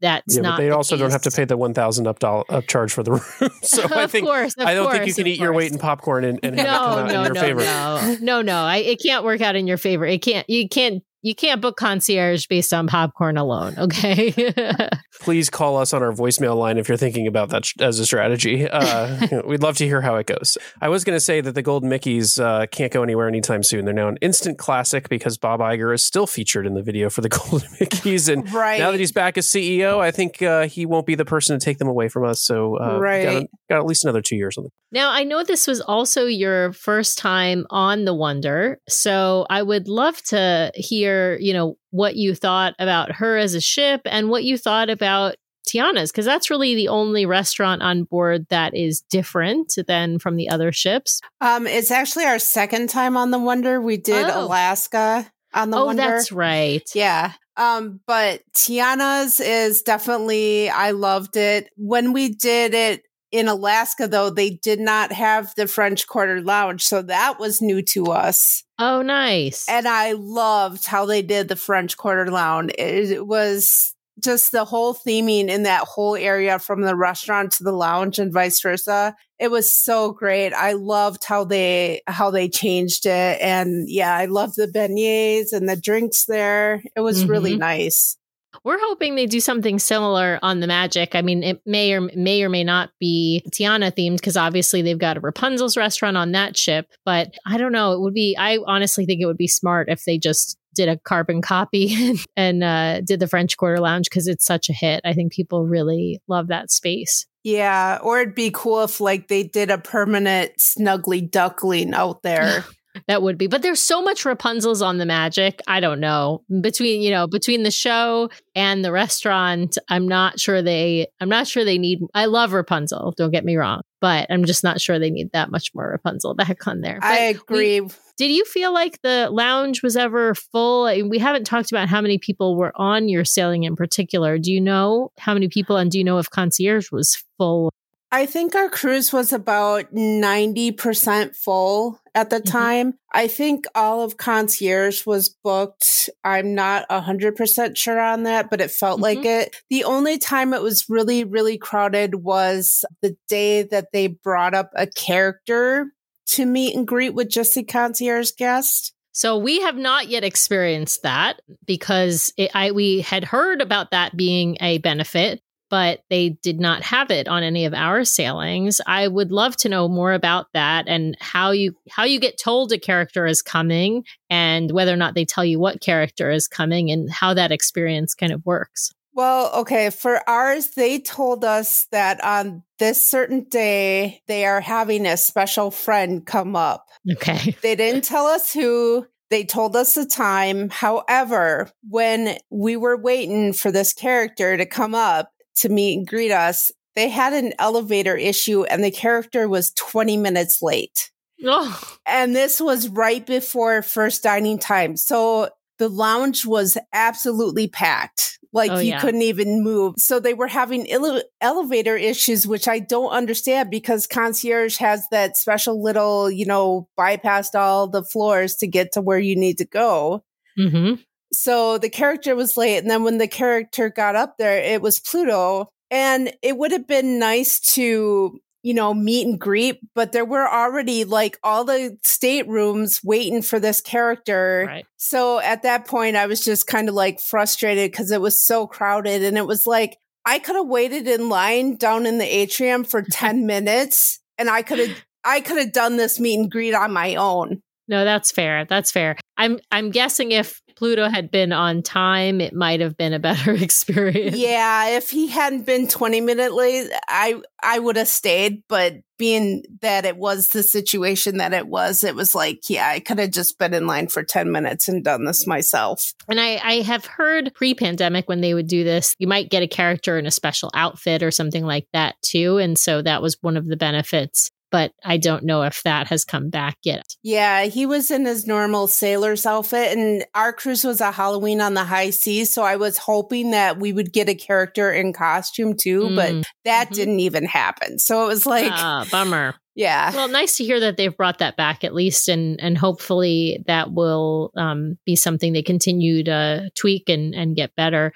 [0.00, 0.56] that's yeah, not.
[0.56, 1.00] But they the also case.
[1.00, 3.50] don't have to pay the one thousand up dollar up charge for the room.
[3.62, 5.44] so I think course, I don't course, think you can eat course.
[5.44, 7.40] your weight in popcorn and, and have no, it come out no, in your no,
[7.40, 7.60] favor.
[7.60, 8.56] No, no, no.
[8.56, 10.04] I, it can't work out in your favor.
[10.04, 10.48] It can't.
[10.50, 13.74] You can't you can't book concierge based on popcorn alone.
[13.78, 14.32] Okay.
[15.20, 18.68] Please call us on our voicemail line if you're thinking about that as a strategy.
[18.68, 20.58] Uh, we'd love to hear how it goes.
[20.80, 23.84] I was going to say that the Golden Mickeys uh, can't go anywhere anytime soon.
[23.84, 27.20] They're now an instant classic because Bob Iger is still featured in the video for
[27.20, 28.32] the Golden Mickeys.
[28.32, 28.80] And right.
[28.80, 31.64] now that he's back as CEO, I think uh, he won't be the person to
[31.64, 32.42] take them away from us.
[32.42, 33.24] So, uh, right.
[33.24, 34.72] got, got at least another two years on them.
[34.92, 38.78] Now, I know this was also your first time on The Wonder.
[38.88, 43.60] So I would love to hear, you know, what you thought about her as a
[43.60, 45.36] ship and what you thought about
[45.68, 50.48] Tiana's, because that's really the only restaurant on board that is different than from the
[50.50, 51.20] other ships.
[51.40, 53.80] Um, it's actually our second time on the Wonder.
[53.80, 54.46] We did Oh.
[54.46, 56.02] Alaska on the oh, Wonder.
[56.02, 56.82] that's right.
[56.94, 57.32] Yeah.
[57.56, 61.68] Um, but Tiana's is definitely I loved it.
[61.76, 66.82] When we did it in Alaska though, they did not have the French Quarter Lounge,
[66.82, 68.64] so that was new to us.
[68.84, 69.68] Oh, nice.
[69.68, 72.72] And I loved how they did the French Quarter Lounge.
[72.76, 77.62] It, it was just the whole theming in that whole area from the restaurant to
[77.62, 79.14] the lounge and vice versa.
[79.38, 80.52] It was so great.
[80.52, 83.40] I loved how they how they changed it.
[83.40, 86.82] And yeah, I loved the beignets and the drinks there.
[86.96, 87.58] It was really Mhm.
[87.58, 88.16] nice.
[88.64, 91.14] We're hoping they do something similar on the Magic.
[91.14, 94.98] I mean, it may or may or may not be Tiana themed because obviously they've
[94.98, 96.86] got a Rapunzel's restaurant on that ship.
[97.04, 97.92] But I don't know.
[97.92, 98.36] It would be.
[98.38, 102.62] I honestly think it would be smart if they just did a carbon copy and
[102.64, 105.00] uh, did the French Quarter Lounge because it's such a hit.
[105.04, 107.26] I think people really love that space.
[107.44, 112.64] Yeah, or it'd be cool if like they did a permanent snuggly duckling out there.
[113.08, 115.60] That would be, but there's so much Rapunzel's on the Magic.
[115.66, 119.78] I don't know between you know between the show and the restaurant.
[119.88, 121.06] I'm not sure they.
[121.20, 122.00] I'm not sure they need.
[122.14, 123.14] I love Rapunzel.
[123.16, 126.34] Don't get me wrong, but I'm just not sure they need that much more Rapunzel
[126.34, 126.98] back on there.
[127.02, 127.88] I But we- agree.
[128.18, 130.84] did you feel like the lounge was ever full?
[130.86, 134.38] I- We haven't talked about how many people were on your sailing in particular.
[134.38, 137.72] Do you know how many people, and do you know if concierge was full?
[138.14, 142.50] I think our cruise was about 90% full at the Mhm.
[142.50, 142.94] time.
[143.10, 146.10] I think all of concierge was booked.
[146.22, 149.56] I'm not 100% sure on that, but it felt like it.
[149.70, 154.70] The only time it was really, really crowded was the day that they brought up
[154.74, 155.92] a character
[156.26, 158.92] to meet and greet with just the concierge guest.
[159.12, 164.16] So we have not yet experienced that because it, I we had heard about that
[164.16, 165.40] being a benefit,
[165.72, 168.78] but they did not have it on any of our sailings.
[168.86, 172.72] I would love to know more about that and how you how you get told
[172.72, 176.90] a character is coming and whether or not they tell you what character is coming
[176.90, 178.92] and how that experience kind of works.
[179.14, 185.06] Well, okay, for ours, they told us that on this certain day, they are having
[185.06, 186.86] a special friend come up.
[187.10, 187.56] Okay.
[187.62, 189.06] They didn't tell us who.
[189.30, 190.68] They told us the time.
[190.68, 196.32] However, when we were waiting for this character to come up to meet and greet
[196.32, 201.10] us, they had an elevator issue and the character was 20 minutes late.
[201.44, 204.96] Oh, And this was right before first dining time.
[204.96, 208.38] So the lounge was absolutely packed.
[208.52, 209.00] Like Oh, you yeah.
[209.00, 209.94] couldn't even move.
[209.98, 215.36] So they were having ele- elevator issues, which I don't understand because concierge has that
[215.38, 219.64] special little, you know, bypassed all the floors to get to where you need to
[219.64, 220.22] go.
[220.56, 220.94] hmm
[221.32, 222.78] So the character was late.
[222.78, 225.68] And then when the character got up there, it was Pluto.
[225.90, 230.48] And it would have been nice to, you know, meet and greet, but there were
[230.48, 234.64] already like all the staterooms waiting for this character.
[234.66, 234.86] right.
[234.96, 238.66] So at that point, I was just kind of like frustrated because it was so
[238.66, 239.22] crowded.
[239.22, 243.02] And it was like, I could have waited in line down in the atrium for
[243.10, 246.92] 10 minutes and I could have I could have done this meet and greet on
[246.92, 247.62] my own.
[247.88, 248.64] No, that's fair.
[248.64, 249.16] That's fair.
[249.36, 253.52] I'm I'm guessing if Pluto had been on time, it might have been a better
[253.62, 254.36] experience.
[254.36, 259.62] Yeah, if he hadn't been 20 minutes late, I I would have stayed, but being
[259.82, 263.30] that it was the situation that it was, it was like, yeah, I could have
[263.30, 266.12] just been in line for 10 minutes and done this myself.
[266.28, 269.62] And I, I have heard pre pandemic when they would do this, you might get
[269.62, 272.58] a character in a special outfit or something like that too.
[272.58, 276.24] And so that was one of the benefits but I don't know if that has
[276.24, 277.04] come back yet.
[277.22, 281.74] Yeah, he was in his normal sailor's outfit, and our cruise was a Halloween on
[281.74, 282.52] the high seas.
[282.52, 286.16] So I was hoping that we would get a character in costume too, mm.
[286.16, 286.94] but that mm-hmm.
[286.94, 287.98] didn't even happen.
[287.98, 289.54] So it was like, ah, bummer.
[289.74, 290.12] Yeah.
[290.14, 293.90] Well, nice to hear that they've brought that back at least, and and hopefully that
[293.90, 298.12] will um, be something they continue to tweak and and get better.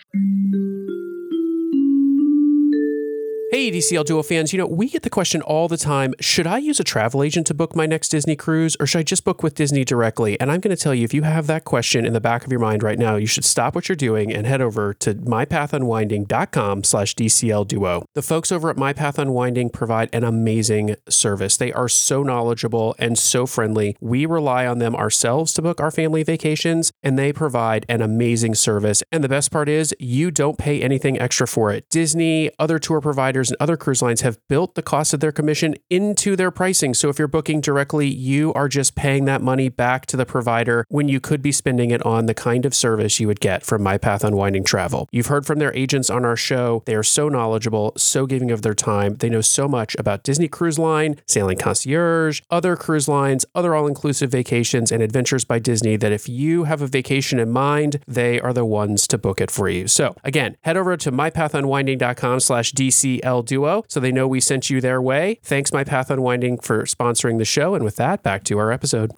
[3.53, 6.59] Hey, DCL Duo fans, you know, we get the question all the time should I
[6.59, 9.45] use a travel agent to book my next Disney cruise or should I just book
[9.45, 10.39] with Disney directly?
[10.41, 12.51] And I'm going to tell you, if you have that question in the back of
[12.51, 16.83] your mind right now, you should stop what you're doing and head over to mypathunwinding.com
[16.83, 18.05] slash DCL Duo.
[18.15, 21.57] The folks over at MyPath Unwinding provide an amazing service.
[21.57, 23.97] They are so knowledgeable and so friendly.
[24.01, 28.57] We rely on them ourselves to book our family vacations, and they provide an amazing
[28.57, 29.05] service.
[29.13, 31.89] And the best part is, you don't pay anything extra for it.
[31.91, 35.75] Disney, other tour providers, and other cruise lines have built the cost of their commission
[35.91, 36.95] into their pricing.
[36.95, 40.85] So if you're booking directly, you are just paying that money back to the provider
[40.89, 43.83] when you could be spending it on the kind of service you would get from
[43.83, 45.09] MyPath Unwinding Travel.
[45.13, 46.83] You've heard from their agents on our show.
[46.87, 49.17] They are so knowledgeable, so giving of their time.
[49.17, 53.87] They know so much about Disney Cruise Line, Sailing Concierge, other cruise lines, other all
[53.87, 58.41] inclusive vacations, and adventures by Disney that if you have a vacation in mind, they
[58.41, 59.89] are the ones to book it for you.
[59.89, 64.71] So again, head over to mypathunwinding.com slash DC L Duo, so they know we sent
[64.71, 65.41] you their way.
[65.43, 67.75] Thanks, My Path Unwinding, for sponsoring the show.
[67.75, 69.13] And with that, back to our episode.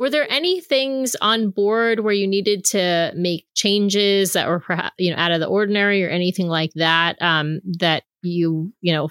[0.00, 4.94] Were there any things on board where you needed to make changes that were perhaps
[4.98, 9.10] you know out of the ordinary or anything like that um, that you you know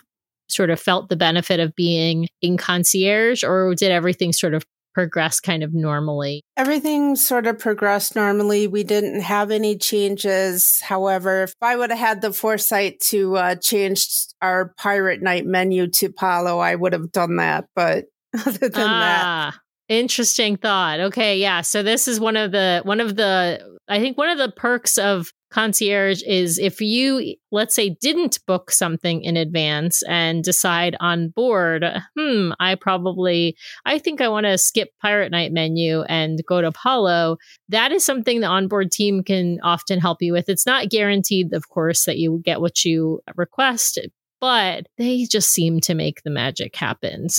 [0.50, 4.66] sort of felt the benefit of being in concierge, or did everything sort of
[4.98, 6.42] progress kind of normally?
[6.58, 8.66] Everything sort of progressed normally.
[8.66, 10.80] We didn't have any changes.
[10.82, 14.08] However, if I would have had the foresight to uh, change
[14.42, 17.66] our pirate night menu to Palo, I would have done that.
[17.76, 19.52] But other than ah.
[19.54, 21.00] that, Interesting thought.
[21.00, 21.62] Okay, yeah.
[21.62, 24.98] So this is one of the one of the I think one of the perks
[24.98, 31.30] of concierge is if you let's say didn't book something in advance and decide on
[31.30, 31.86] board,
[32.18, 33.56] hmm, I probably
[33.86, 37.38] I think I want to skip pirate night menu and go to Palo.
[37.70, 40.50] that is something the onboard team can often help you with.
[40.50, 44.00] It's not guaranteed of course that you get what you request,
[44.42, 47.28] but they just seem to make the magic happen.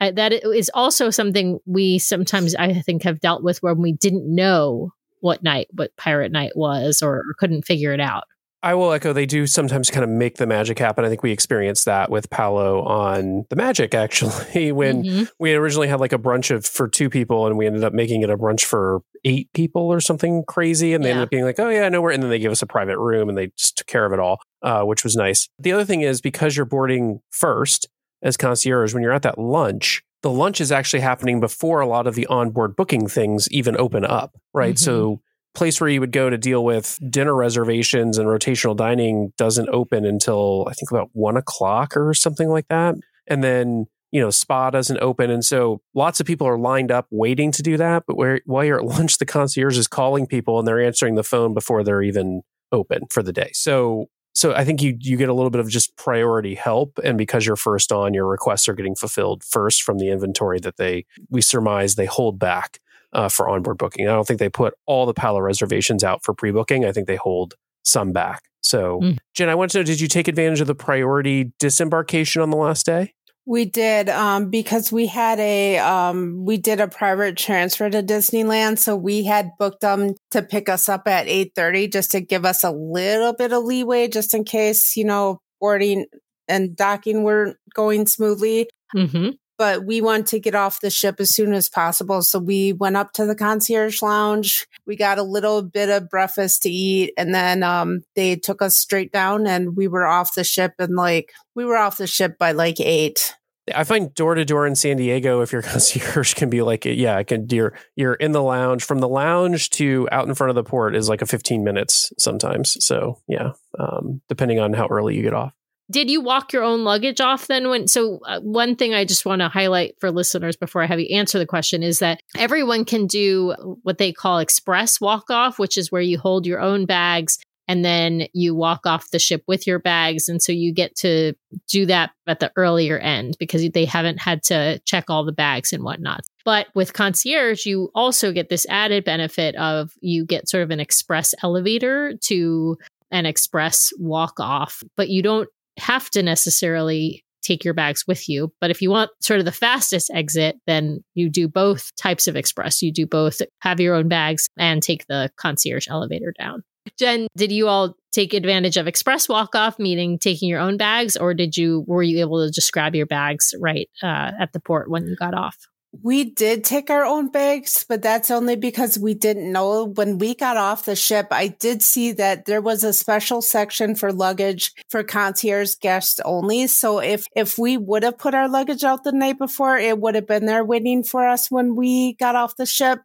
[0.00, 3.92] So uh, that is also something we sometimes I think have dealt with when we
[3.92, 8.24] didn't know what night what pirate night was or, or couldn't figure it out.
[8.62, 11.04] I will echo they do sometimes kind of make the magic happen.
[11.04, 15.24] I think we experienced that with Palo on the magic actually when mm-hmm.
[15.38, 18.22] we originally had like a brunch of for two people and we ended up making
[18.22, 21.12] it a brunch for eight people or something crazy and they yeah.
[21.12, 22.66] ended up being like, "Oh yeah, I know where." And then they gave us a
[22.66, 25.48] private room and they just took care of it all, uh, which was nice.
[25.58, 27.88] The other thing is because you're boarding first,
[28.22, 32.06] as concierge, when you're at that lunch, the lunch is actually happening before a lot
[32.06, 34.74] of the onboard booking things even open up, right?
[34.74, 34.84] Mm-hmm.
[34.84, 35.20] So
[35.54, 40.04] place where you would go to deal with dinner reservations and rotational dining doesn't open
[40.04, 42.94] until I think about one o'clock or something like that.
[43.26, 45.30] And then, you know, spa doesn't open.
[45.30, 48.04] And so lots of people are lined up waiting to do that.
[48.06, 51.24] But where, while you're at lunch, the concierge is calling people and they're answering the
[51.24, 53.50] phone before they're even open for the day.
[53.52, 54.06] So
[54.40, 57.44] so I think you you get a little bit of just priority help, and because
[57.44, 61.42] you're first on, your requests are getting fulfilled first from the inventory that they we
[61.42, 62.80] surmise they hold back
[63.12, 64.08] uh, for onboard booking.
[64.08, 66.86] I don't think they put all the Palo reservations out for pre booking.
[66.86, 68.44] I think they hold some back.
[68.62, 69.18] So, mm.
[69.34, 72.56] Jen, I want to know: Did you take advantage of the priority disembarkation on the
[72.56, 73.12] last day?
[73.50, 78.78] We did um, because we had a um, we did a private transfer to Disneyland,
[78.78, 82.44] so we had booked them to pick us up at eight thirty, just to give
[82.44, 86.06] us a little bit of leeway, just in case you know boarding
[86.46, 88.68] and docking weren't going smoothly.
[88.94, 89.30] Mm-hmm.
[89.58, 92.96] But we want to get off the ship as soon as possible, so we went
[92.96, 94.64] up to the concierge lounge.
[94.86, 98.78] We got a little bit of breakfast to eat, and then um, they took us
[98.78, 100.74] straight down, and we were off the ship.
[100.78, 103.34] And like we were off the ship by like eight
[103.74, 107.16] I find door to door in San Diego, if your concierge can be like, yeah,
[107.16, 107.46] I can.
[107.50, 108.84] You're you're in the lounge.
[108.84, 112.12] From the lounge to out in front of the port is like a 15 minutes
[112.18, 112.76] sometimes.
[112.84, 115.52] So yeah, um, depending on how early you get off.
[115.90, 117.68] Did you walk your own luggage off then?
[117.68, 121.00] When so uh, one thing I just want to highlight for listeners before I have
[121.00, 125.58] you answer the question is that everyone can do what they call express walk off,
[125.58, 127.38] which is where you hold your own bags
[127.70, 130.28] and then you walk off the ship with your bags.
[130.28, 131.34] And so you get to
[131.68, 135.72] do that at the earlier end because they haven't had to check all the bags
[135.72, 136.22] and whatnot.
[136.44, 140.80] But with concierge, you also get this added benefit of you get sort of an
[140.80, 142.76] express elevator to
[143.12, 145.48] an express walk off, but you don't
[145.78, 148.52] have to necessarily take your bags with you.
[148.60, 152.34] But if you want sort of the fastest exit, then you do both types of
[152.34, 152.82] express.
[152.82, 156.64] You do both have your own bags and take the concierge elevator down.
[156.98, 161.16] Jen, did you all take advantage of express walk off, meaning taking your own bags,
[161.16, 164.60] or did you were you able to just grab your bags right uh, at the
[164.60, 165.56] port when you got off?
[166.02, 170.36] We did take our own bags, but that's only because we didn't know when we
[170.36, 171.26] got off the ship.
[171.32, 176.68] I did see that there was a special section for luggage for concierge guests only.
[176.68, 180.14] So if, if we would have put our luggage out the night before, it would
[180.14, 183.00] have been there waiting for us when we got off the ship.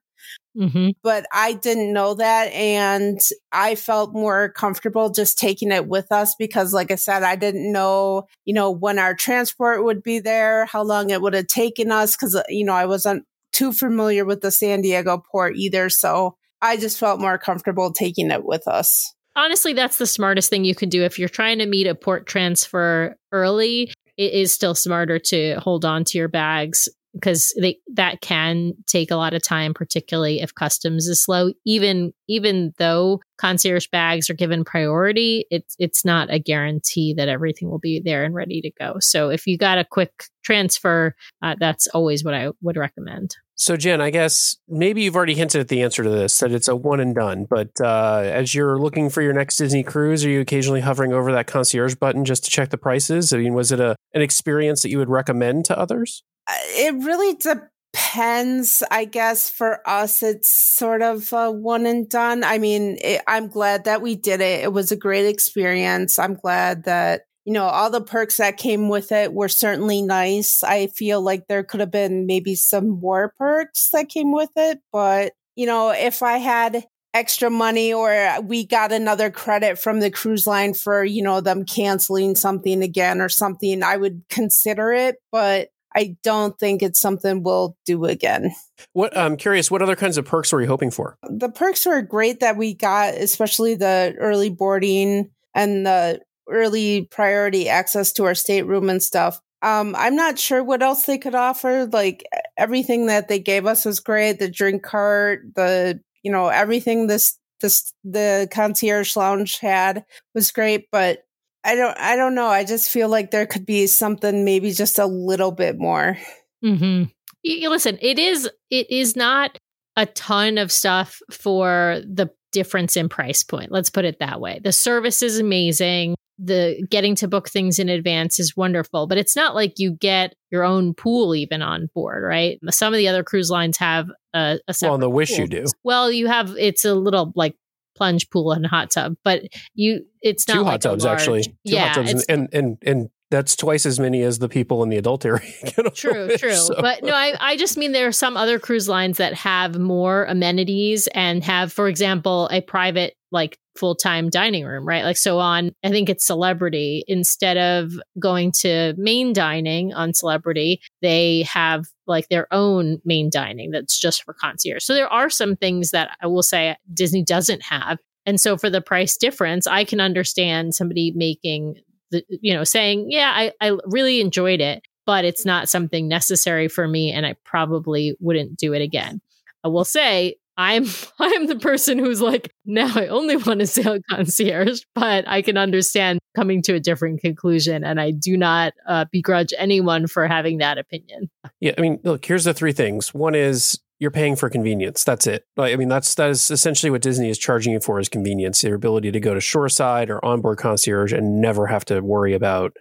[0.57, 0.89] Mm-hmm.
[1.03, 2.51] But I didn't know that.
[2.53, 3.19] And
[3.51, 7.71] I felt more comfortable just taking it with us because, like I said, I didn't
[7.71, 11.91] know, you know, when our transport would be there, how long it would have taken
[11.91, 12.15] us.
[12.15, 15.89] Cause, you know, I wasn't too familiar with the San Diego port either.
[15.89, 19.13] So I just felt more comfortable taking it with us.
[19.35, 21.03] Honestly, that's the smartest thing you can do.
[21.03, 25.83] If you're trying to meet a port transfer early, it is still smarter to hold
[25.83, 30.53] on to your bags because they that can take a lot of time particularly if
[30.53, 31.51] customs is slow.
[31.66, 37.70] Even even though concierge bags are given priority it's it's not a guarantee that everything
[37.70, 38.97] will be there and ready to go.
[38.99, 43.36] So if you got a quick transfer uh, that's always what i would recommend.
[43.55, 46.68] So jen i guess maybe you've already hinted at the answer to this that it's
[46.68, 50.30] a one and done but uh, as you're looking for your next disney cruise are
[50.30, 53.32] you occasionally hovering over that concierge button just to check the prices?
[53.32, 57.35] I mean was it a an experience that you would recommend to others it really
[57.35, 58.83] depends.
[58.91, 62.43] I guess for us, it's sort of a one and done.
[62.43, 64.63] I mean, it, I'm glad that we did it.
[64.63, 66.19] It was a great experience.
[66.19, 70.63] I'm glad that you know, all the perks that came with it were certainly nice.
[70.63, 74.79] I feel like there could have been maybe some more perks that came with it,
[74.91, 80.11] but you know, if I had extra money or we got another credit from the
[80.11, 85.15] cruise line for, you know, them canceling something again or something, I would consider it,
[85.31, 88.53] but I don't think it's something we'll do again.
[88.93, 91.17] What I'm curious, what other kinds of perks were you hoping for?
[91.23, 97.69] The perks were great that we got, especially the early boarding and the early priority
[97.69, 99.39] access to our stateroom and stuff.
[99.61, 101.87] Um, I'm not sure what else they could offer.
[101.91, 102.23] Like
[102.57, 104.39] everything that they gave us was great.
[104.39, 110.87] The drink cart, the you know everything this this the concierge lounge had was great,
[110.91, 111.19] but
[111.66, 112.47] I don't I don't know.
[112.47, 116.18] I just feel like there could be something maybe just a little bit more.
[116.63, 117.05] Mm-hmm.
[117.43, 119.57] You, listen, it is it is not
[119.97, 123.72] a ton of stuff for the difference in price point.
[123.72, 124.59] Let's put it that way.
[124.63, 126.16] The service is amazing.
[126.38, 130.36] The getting to book things in advance is wonderful, but it's not like you get
[130.51, 132.59] your own pool even on board, right?
[132.70, 135.39] Some of the other cruise lines have a, a well, on the Wish pool.
[135.39, 135.66] you do.
[135.84, 137.55] Well, you have it's a little like
[137.95, 139.43] plunge pool and hot tub, but
[139.73, 141.43] you it's not two like hot tubs large, actually.
[141.43, 144.83] Two yeah, hot tubs and, and, and and that's twice as many as the people
[144.83, 145.51] in the adult area.
[145.93, 146.55] true, wish, true.
[146.55, 146.75] So.
[146.79, 150.25] But no, I, I just mean there are some other cruise lines that have more
[150.25, 155.03] amenities and have, for example, a private like full time dining room, right?
[155.03, 157.03] Like so on, I think it's Celebrity.
[157.07, 163.71] Instead of going to main dining on Celebrity, they have like their own main dining
[163.71, 164.83] that's just for concierge.
[164.83, 167.99] So there are some things that I will say Disney doesn't have.
[168.25, 171.75] And so for the price difference, I can understand somebody making
[172.11, 176.69] the, you know, saying, yeah, I, I really enjoyed it, but it's not something necessary
[176.69, 177.11] for me.
[177.11, 179.21] And I probably wouldn't do it again.
[179.63, 180.85] I will say I'm
[181.19, 185.57] I'm the person who's like, now I only want to sail concierge, but I can
[185.57, 190.57] understand coming to a different conclusion, and I do not uh, begrudge anyone for having
[190.59, 191.29] that opinion.
[191.59, 193.13] Yeah, I mean, look, here's the three things.
[193.13, 195.03] One is you're paying for convenience.
[195.03, 195.45] That's it.
[195.55, 198.63] Like, I mean, that's that is essentially what Disney is charging you for is convenience,
[198.63, 202.73] your ability to go to shoreside or onboard concierge and never have to worry about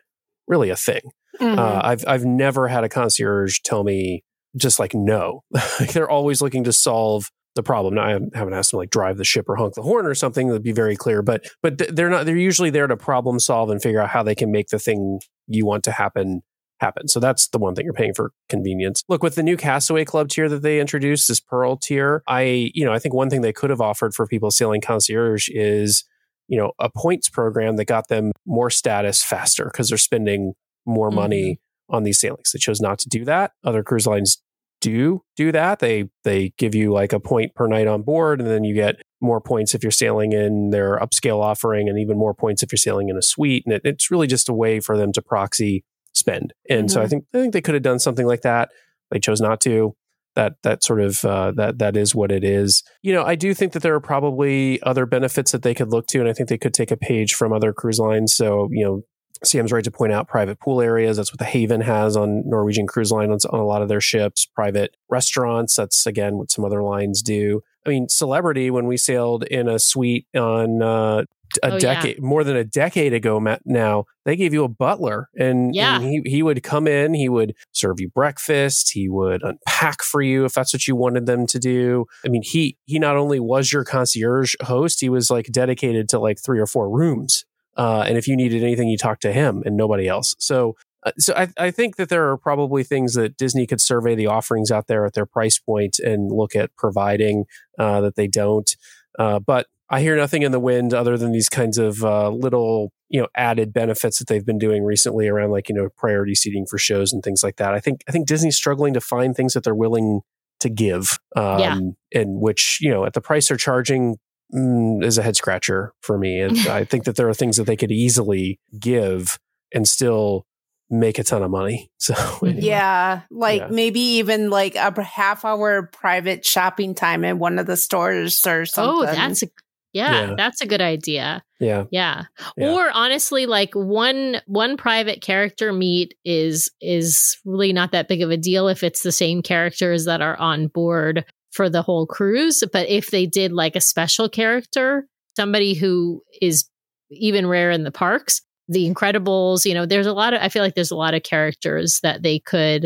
[0.48, 1.02] really a thing.
[1.40, 1.58] Mm-hmm.
[1.58, 4.22] Uh, I've I've never had a concierge tell me
[4.56, 5.42] just like no.
[5.92, 7.94] They're always looking to solve the problem.
[7.94, 10.48] Now, I haven't asked them like drive the ship or honk the horn or something.
[10.48, 11.22] That'd be very clear.
[11.22, 12.26] But but they're not.
[12.26, 15.20] They're usually there to problem solve and figure out how they can make the thing
[15.46, 16.42] you want to happen
[16.80, 17.08] happen.
[17.08, 19.02] So that's the one thing you're paying for convenience.
[19.08, 22.84] Look, with the new Castaway Club tier that they introduced, this Pearl tier, I, you
[22.84, 26.04] know, I think one thing they could have offered for people sailing concierge is,
[26.48, 31.08] you know, a points program that got them more status faster because they're spending more
[31.08, 31.16] mm-hmm.
[31.16, 32.52] money on these sailings.
[32.52, 33.52] They chose not to do that.
[33.62, 34.42] Other cruise lines
[34.84, 35.78] do do that.
[35.78, 38.96] They they give you like a point per night on board, and then you get
[39.20, 42.76] more points if you're sailing in their upscale offering, and even more points if you're
[42.76, 43.64] sailing in a suite.
[43.64, 46.52] And it, it's really just a way for them to proxy spend.
[46.68, 46.88] And mm-hmm.
[46.88, 47.10] so I mm-hmm.
[47.10, 48.68] think I think they could have done something like that.
[49.10, 49.96] They chose not to.
[50.36, 52.82] That that sort of uh, that that is what it is.
[53.02, 56.08] You know, I do think that there are probably other benefits that they could look
[56.08, 58.34] to, and I think they could take a page from other cruise lines.
[58.34, 59.02] So you know,
[59.46, 61.16] CM's right to point out private pool areas.
[61.16, 64.00] That's what the Haven has on Norwegian Cruise Line on, on, a lot of their
[64.00, 64.46] ships.
[64.46, 65.76] Private restaurants.
[65.76, 67.62] That's again what some other lines do.
[67.86, 71.24] I mean, Celebrity when we sailed in a suite on uh,
[71.62, 72.24] a oh, decade, yeah.
[72.24, 75.96] more than a decade ago now, they gave you a butler, and, yeah.
[75.96, 80.22] and he he would come in, he would serve you breakfast, he would unpack for
[80.22, 82.06] you if that's what you wanted them to do.
[82.24, 86.18] I mean, he he not only was your concierge host, he was like dedicated to
[86.18, 87.44] like three or four rooms
[87.76, 90.34] uh, and if you needed anything, you talked to him and nobody else.
[90.38, 94.14] So, uh, so I, I, think that there are probably things that Disney could survey
[94.14, 97.44] the offerings out there at their price point and look at providing
[97.78, 98.74] uh, that they don't.
[99.18, 102.92] Uh, but I hear nothing in the wind other than these kinds of uh, little,
[103.08, 106.66] you know, added benefits that they've been doing recently around like you know priority seating
[106.66, 107.74] for shows and things like that.
[107.74, 110.22] I think I think Disney's struggling to find things that they're willing
[110.60, 111.78] to give, um, yeah.
[112.12, 114.16] and which you know at the price they're charging
[114.52, 116.40] Mm, is a head scratcher for me.
[116.40, 119.38] And I think that there are things that they could easily give
[119.72, 120.46] and still
[120.90, 121.90] make a ton of money.
[122.04, 122.60] So anyway.
[122.60, 123.68] yeah, like yeah.
[123.70, 128.60] maybe even like a half hour private shopping time in one of the stores or
[128.60, 129.08] oh, something.
[129.08, 129.46] Oh, that's a,
[129.94, 131.42] yeah, yeah, that's a good idea.
[131.60, 131.84] Yeah.
[131.90, 132.24] yeah.
[132.58, 132.72] yeah.
[132.74, 138.30] Or honestly like one one private character meet is is really not that big of
[138.30, 141.24] a deal if it's the same characters that are on board
[141.54, 142.62] for the whole cruise.
[142.72, 146.68] But if they did like a special character, somebody who is
[147.10, 150.62] even rare in the parks, the Incredibles, you know, there's a lot of, I feel
[150.62, 152.84] like there's a lot of characters that they could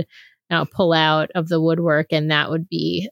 [0.51, 3.09] you know, pull out of the woodwork, and that would be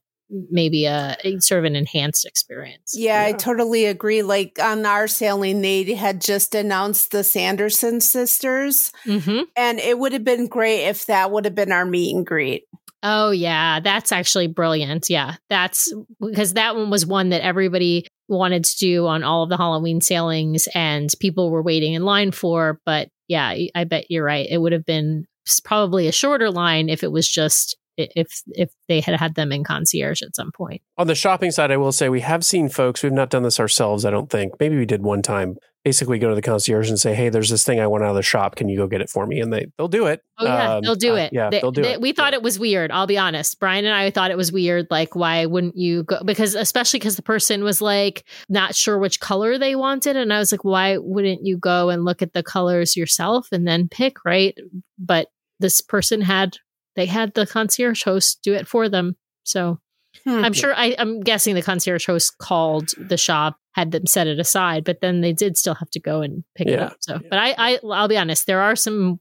[0.51, 2.95] maybe a, a, sort of an enhanced experience.
[2.97, 4.23] Yeah, yeah, I totally agree.
[4.23, 9.43] Like on our sailing, they had just announced the Sanderson sisters, mm-hmm.
[9.57, 12.65] and it would have been great if that would have been our meet and greet.
[13.09, 15.09] Oh yeah, that's actually brilliant.
[15.09, 19.49] Yeah, that's because that one was one that everybody wanted to do on all of
[19.49, 24.25] the Halloween sailings and people were waiting in line for, but yeah, I bet you're
[24.25, 24.49] right.
[24.51, 25.25] It would have been
[25.65, 29.63] probably a shorter line if it was just if if they had had them in
[29.63, 30.83] concierge at some point.
[30.99, 33.05] On the shopping side, I will say we have seen folks.
[33.05, 34.05] We've not done this ourselves.
[34.05, 34.55] I don't think.
[34.59, 35.59] Maybe we did one time.
[35.87, 38.17] Basically, go to the concierge and say, "Hey, there's this thing I want out of
[38.17, 38.57] the shop.
[38.57, 40.21] Can you go get it for me?" And they they'll do it.
[40.37, 41.27] Oh yeah, um, they'll do it.
[41.27, 42.01] Uh, yeah, they, will do they, it.
[42.01, 42.39] We thought yeah.
[42.39, 42.91] it was weird.
[42.91, 43.61] I'll be honest.
[43.61, 44.89] Brian and I thought it was weird.
[44.91, 46.19] Like, why wouldn't you go?
[46.25, 50.39] Because especially because the person was like not sure which color they wanted, and I
[50.39, 54.25] was like, why wouldn't you go and look at the colors yourself and then pick
[54.25, 54.59] right?
[54.99, 55.29] But
[55.61, 56.57] this person had
[56.97, 59.15] they had the concierge host do it for them.
[59.45, 59.79] So
[60.25, 60.45] hmm.
[60.45, 64.41] I'm sure I, I'm guessing the concierge host called the shop, had them set it
[64.41, 66.75] aside, but then they did still have to go and pick yeah.
[66.75, 66.97] it up.
[67.01, 69.21] So, but I, I, I'll be honest, there are some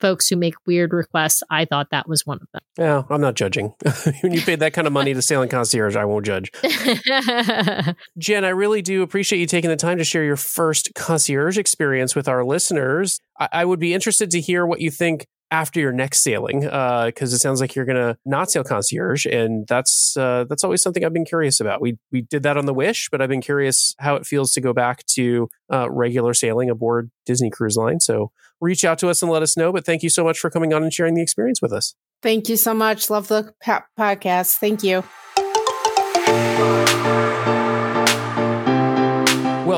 [0.00, 1.42] folks who make weird requests.
[1.50, 2.62] I thought that was one of them.
[2.78, 3.74] Yeah, I'm not judging.
[4.22, 6.50] when you paid that kind of money to sailing concierge, I won't judge.
[8.18, 12.16] Jen, I really do appreciate you taking the time to share your first concierge experience
[12.16, 13.20] with our listeners.
[13.38, 17.32] I, I would be interested to hear what you think after your next sailing because
[17.32, 20.82] uh, it sounds like you're going to not sail concierge and that's uh, that's always
[20.82, 21.80] something I've been curious about.
[21.80, 24.60] We we did that on the Wish, but I've been curious how it feels to
[24.60, 28.00] go back to uh, regular sailing aboard Disney Cruise Line.
[28.00, 28.30] So
[28.60, 29.72] reach out to us and let us know.
[29.72, 31.94] But thank you so much for coming on and sharing the experience with us.
[32.22, 33.10] Thank you so much.
[33.10, 34.58] Love the podcast.
[34.58, 35.04] Thank you.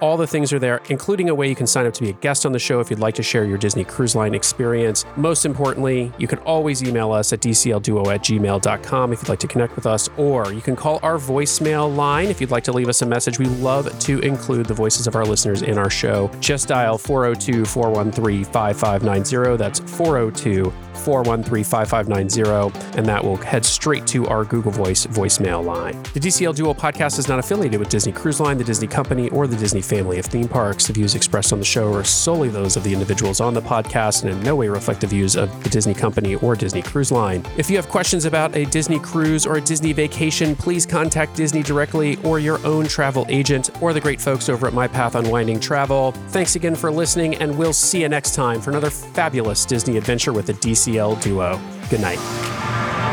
[0.00, 2.12] All the things are there, including a way you can sign up to be a
[2.14, 5.04] guest on the show if you'd like to share your Disney Cruise Line experience.
[5.16, 9.48] Most importantly, you can always email us at dclduo at gmail.com if you'd like to
[9.48, 12.88] connect with us, or you can call our voicemail line if you'd like to leave
[12.88, 13.38] us a message.
[13.38, 16.30] We love to include the voices of our listeners in our show.
[16.38, 19.56] Just dial 402 413 5590.
[19.56, 26.00] That's 402 413 5590, and that will head straight to our Google Voice voicemail line.
[26.14, 29.46] The DCL Duo podcast is not affiliated with Disney Cruise Line, the Disney Company, or
[29.46, 30.86] the Disney family of theme parks.
[30.86, 34.22] The views expressed on the show are solely those of the individuals on the podcast
[34.22, 37.44] and in no way reflect the views of the Disney Company or Disney Cruise Line.
[37.56, 41.62] If you have questions about a Disney cruise or a Disney vacation, please contact Disney
[41.62, 45.60] directly or your own travel agent or the great folks over at My Path Unwinding
[45.60, 46.12] Travel.
[46.28, 50.32] Thanks again for listening, and we'll see you next time for another fabulous Disney adventure
[50.32, 51.58] with the DCL duo.
[51.88, 53.07] Good night.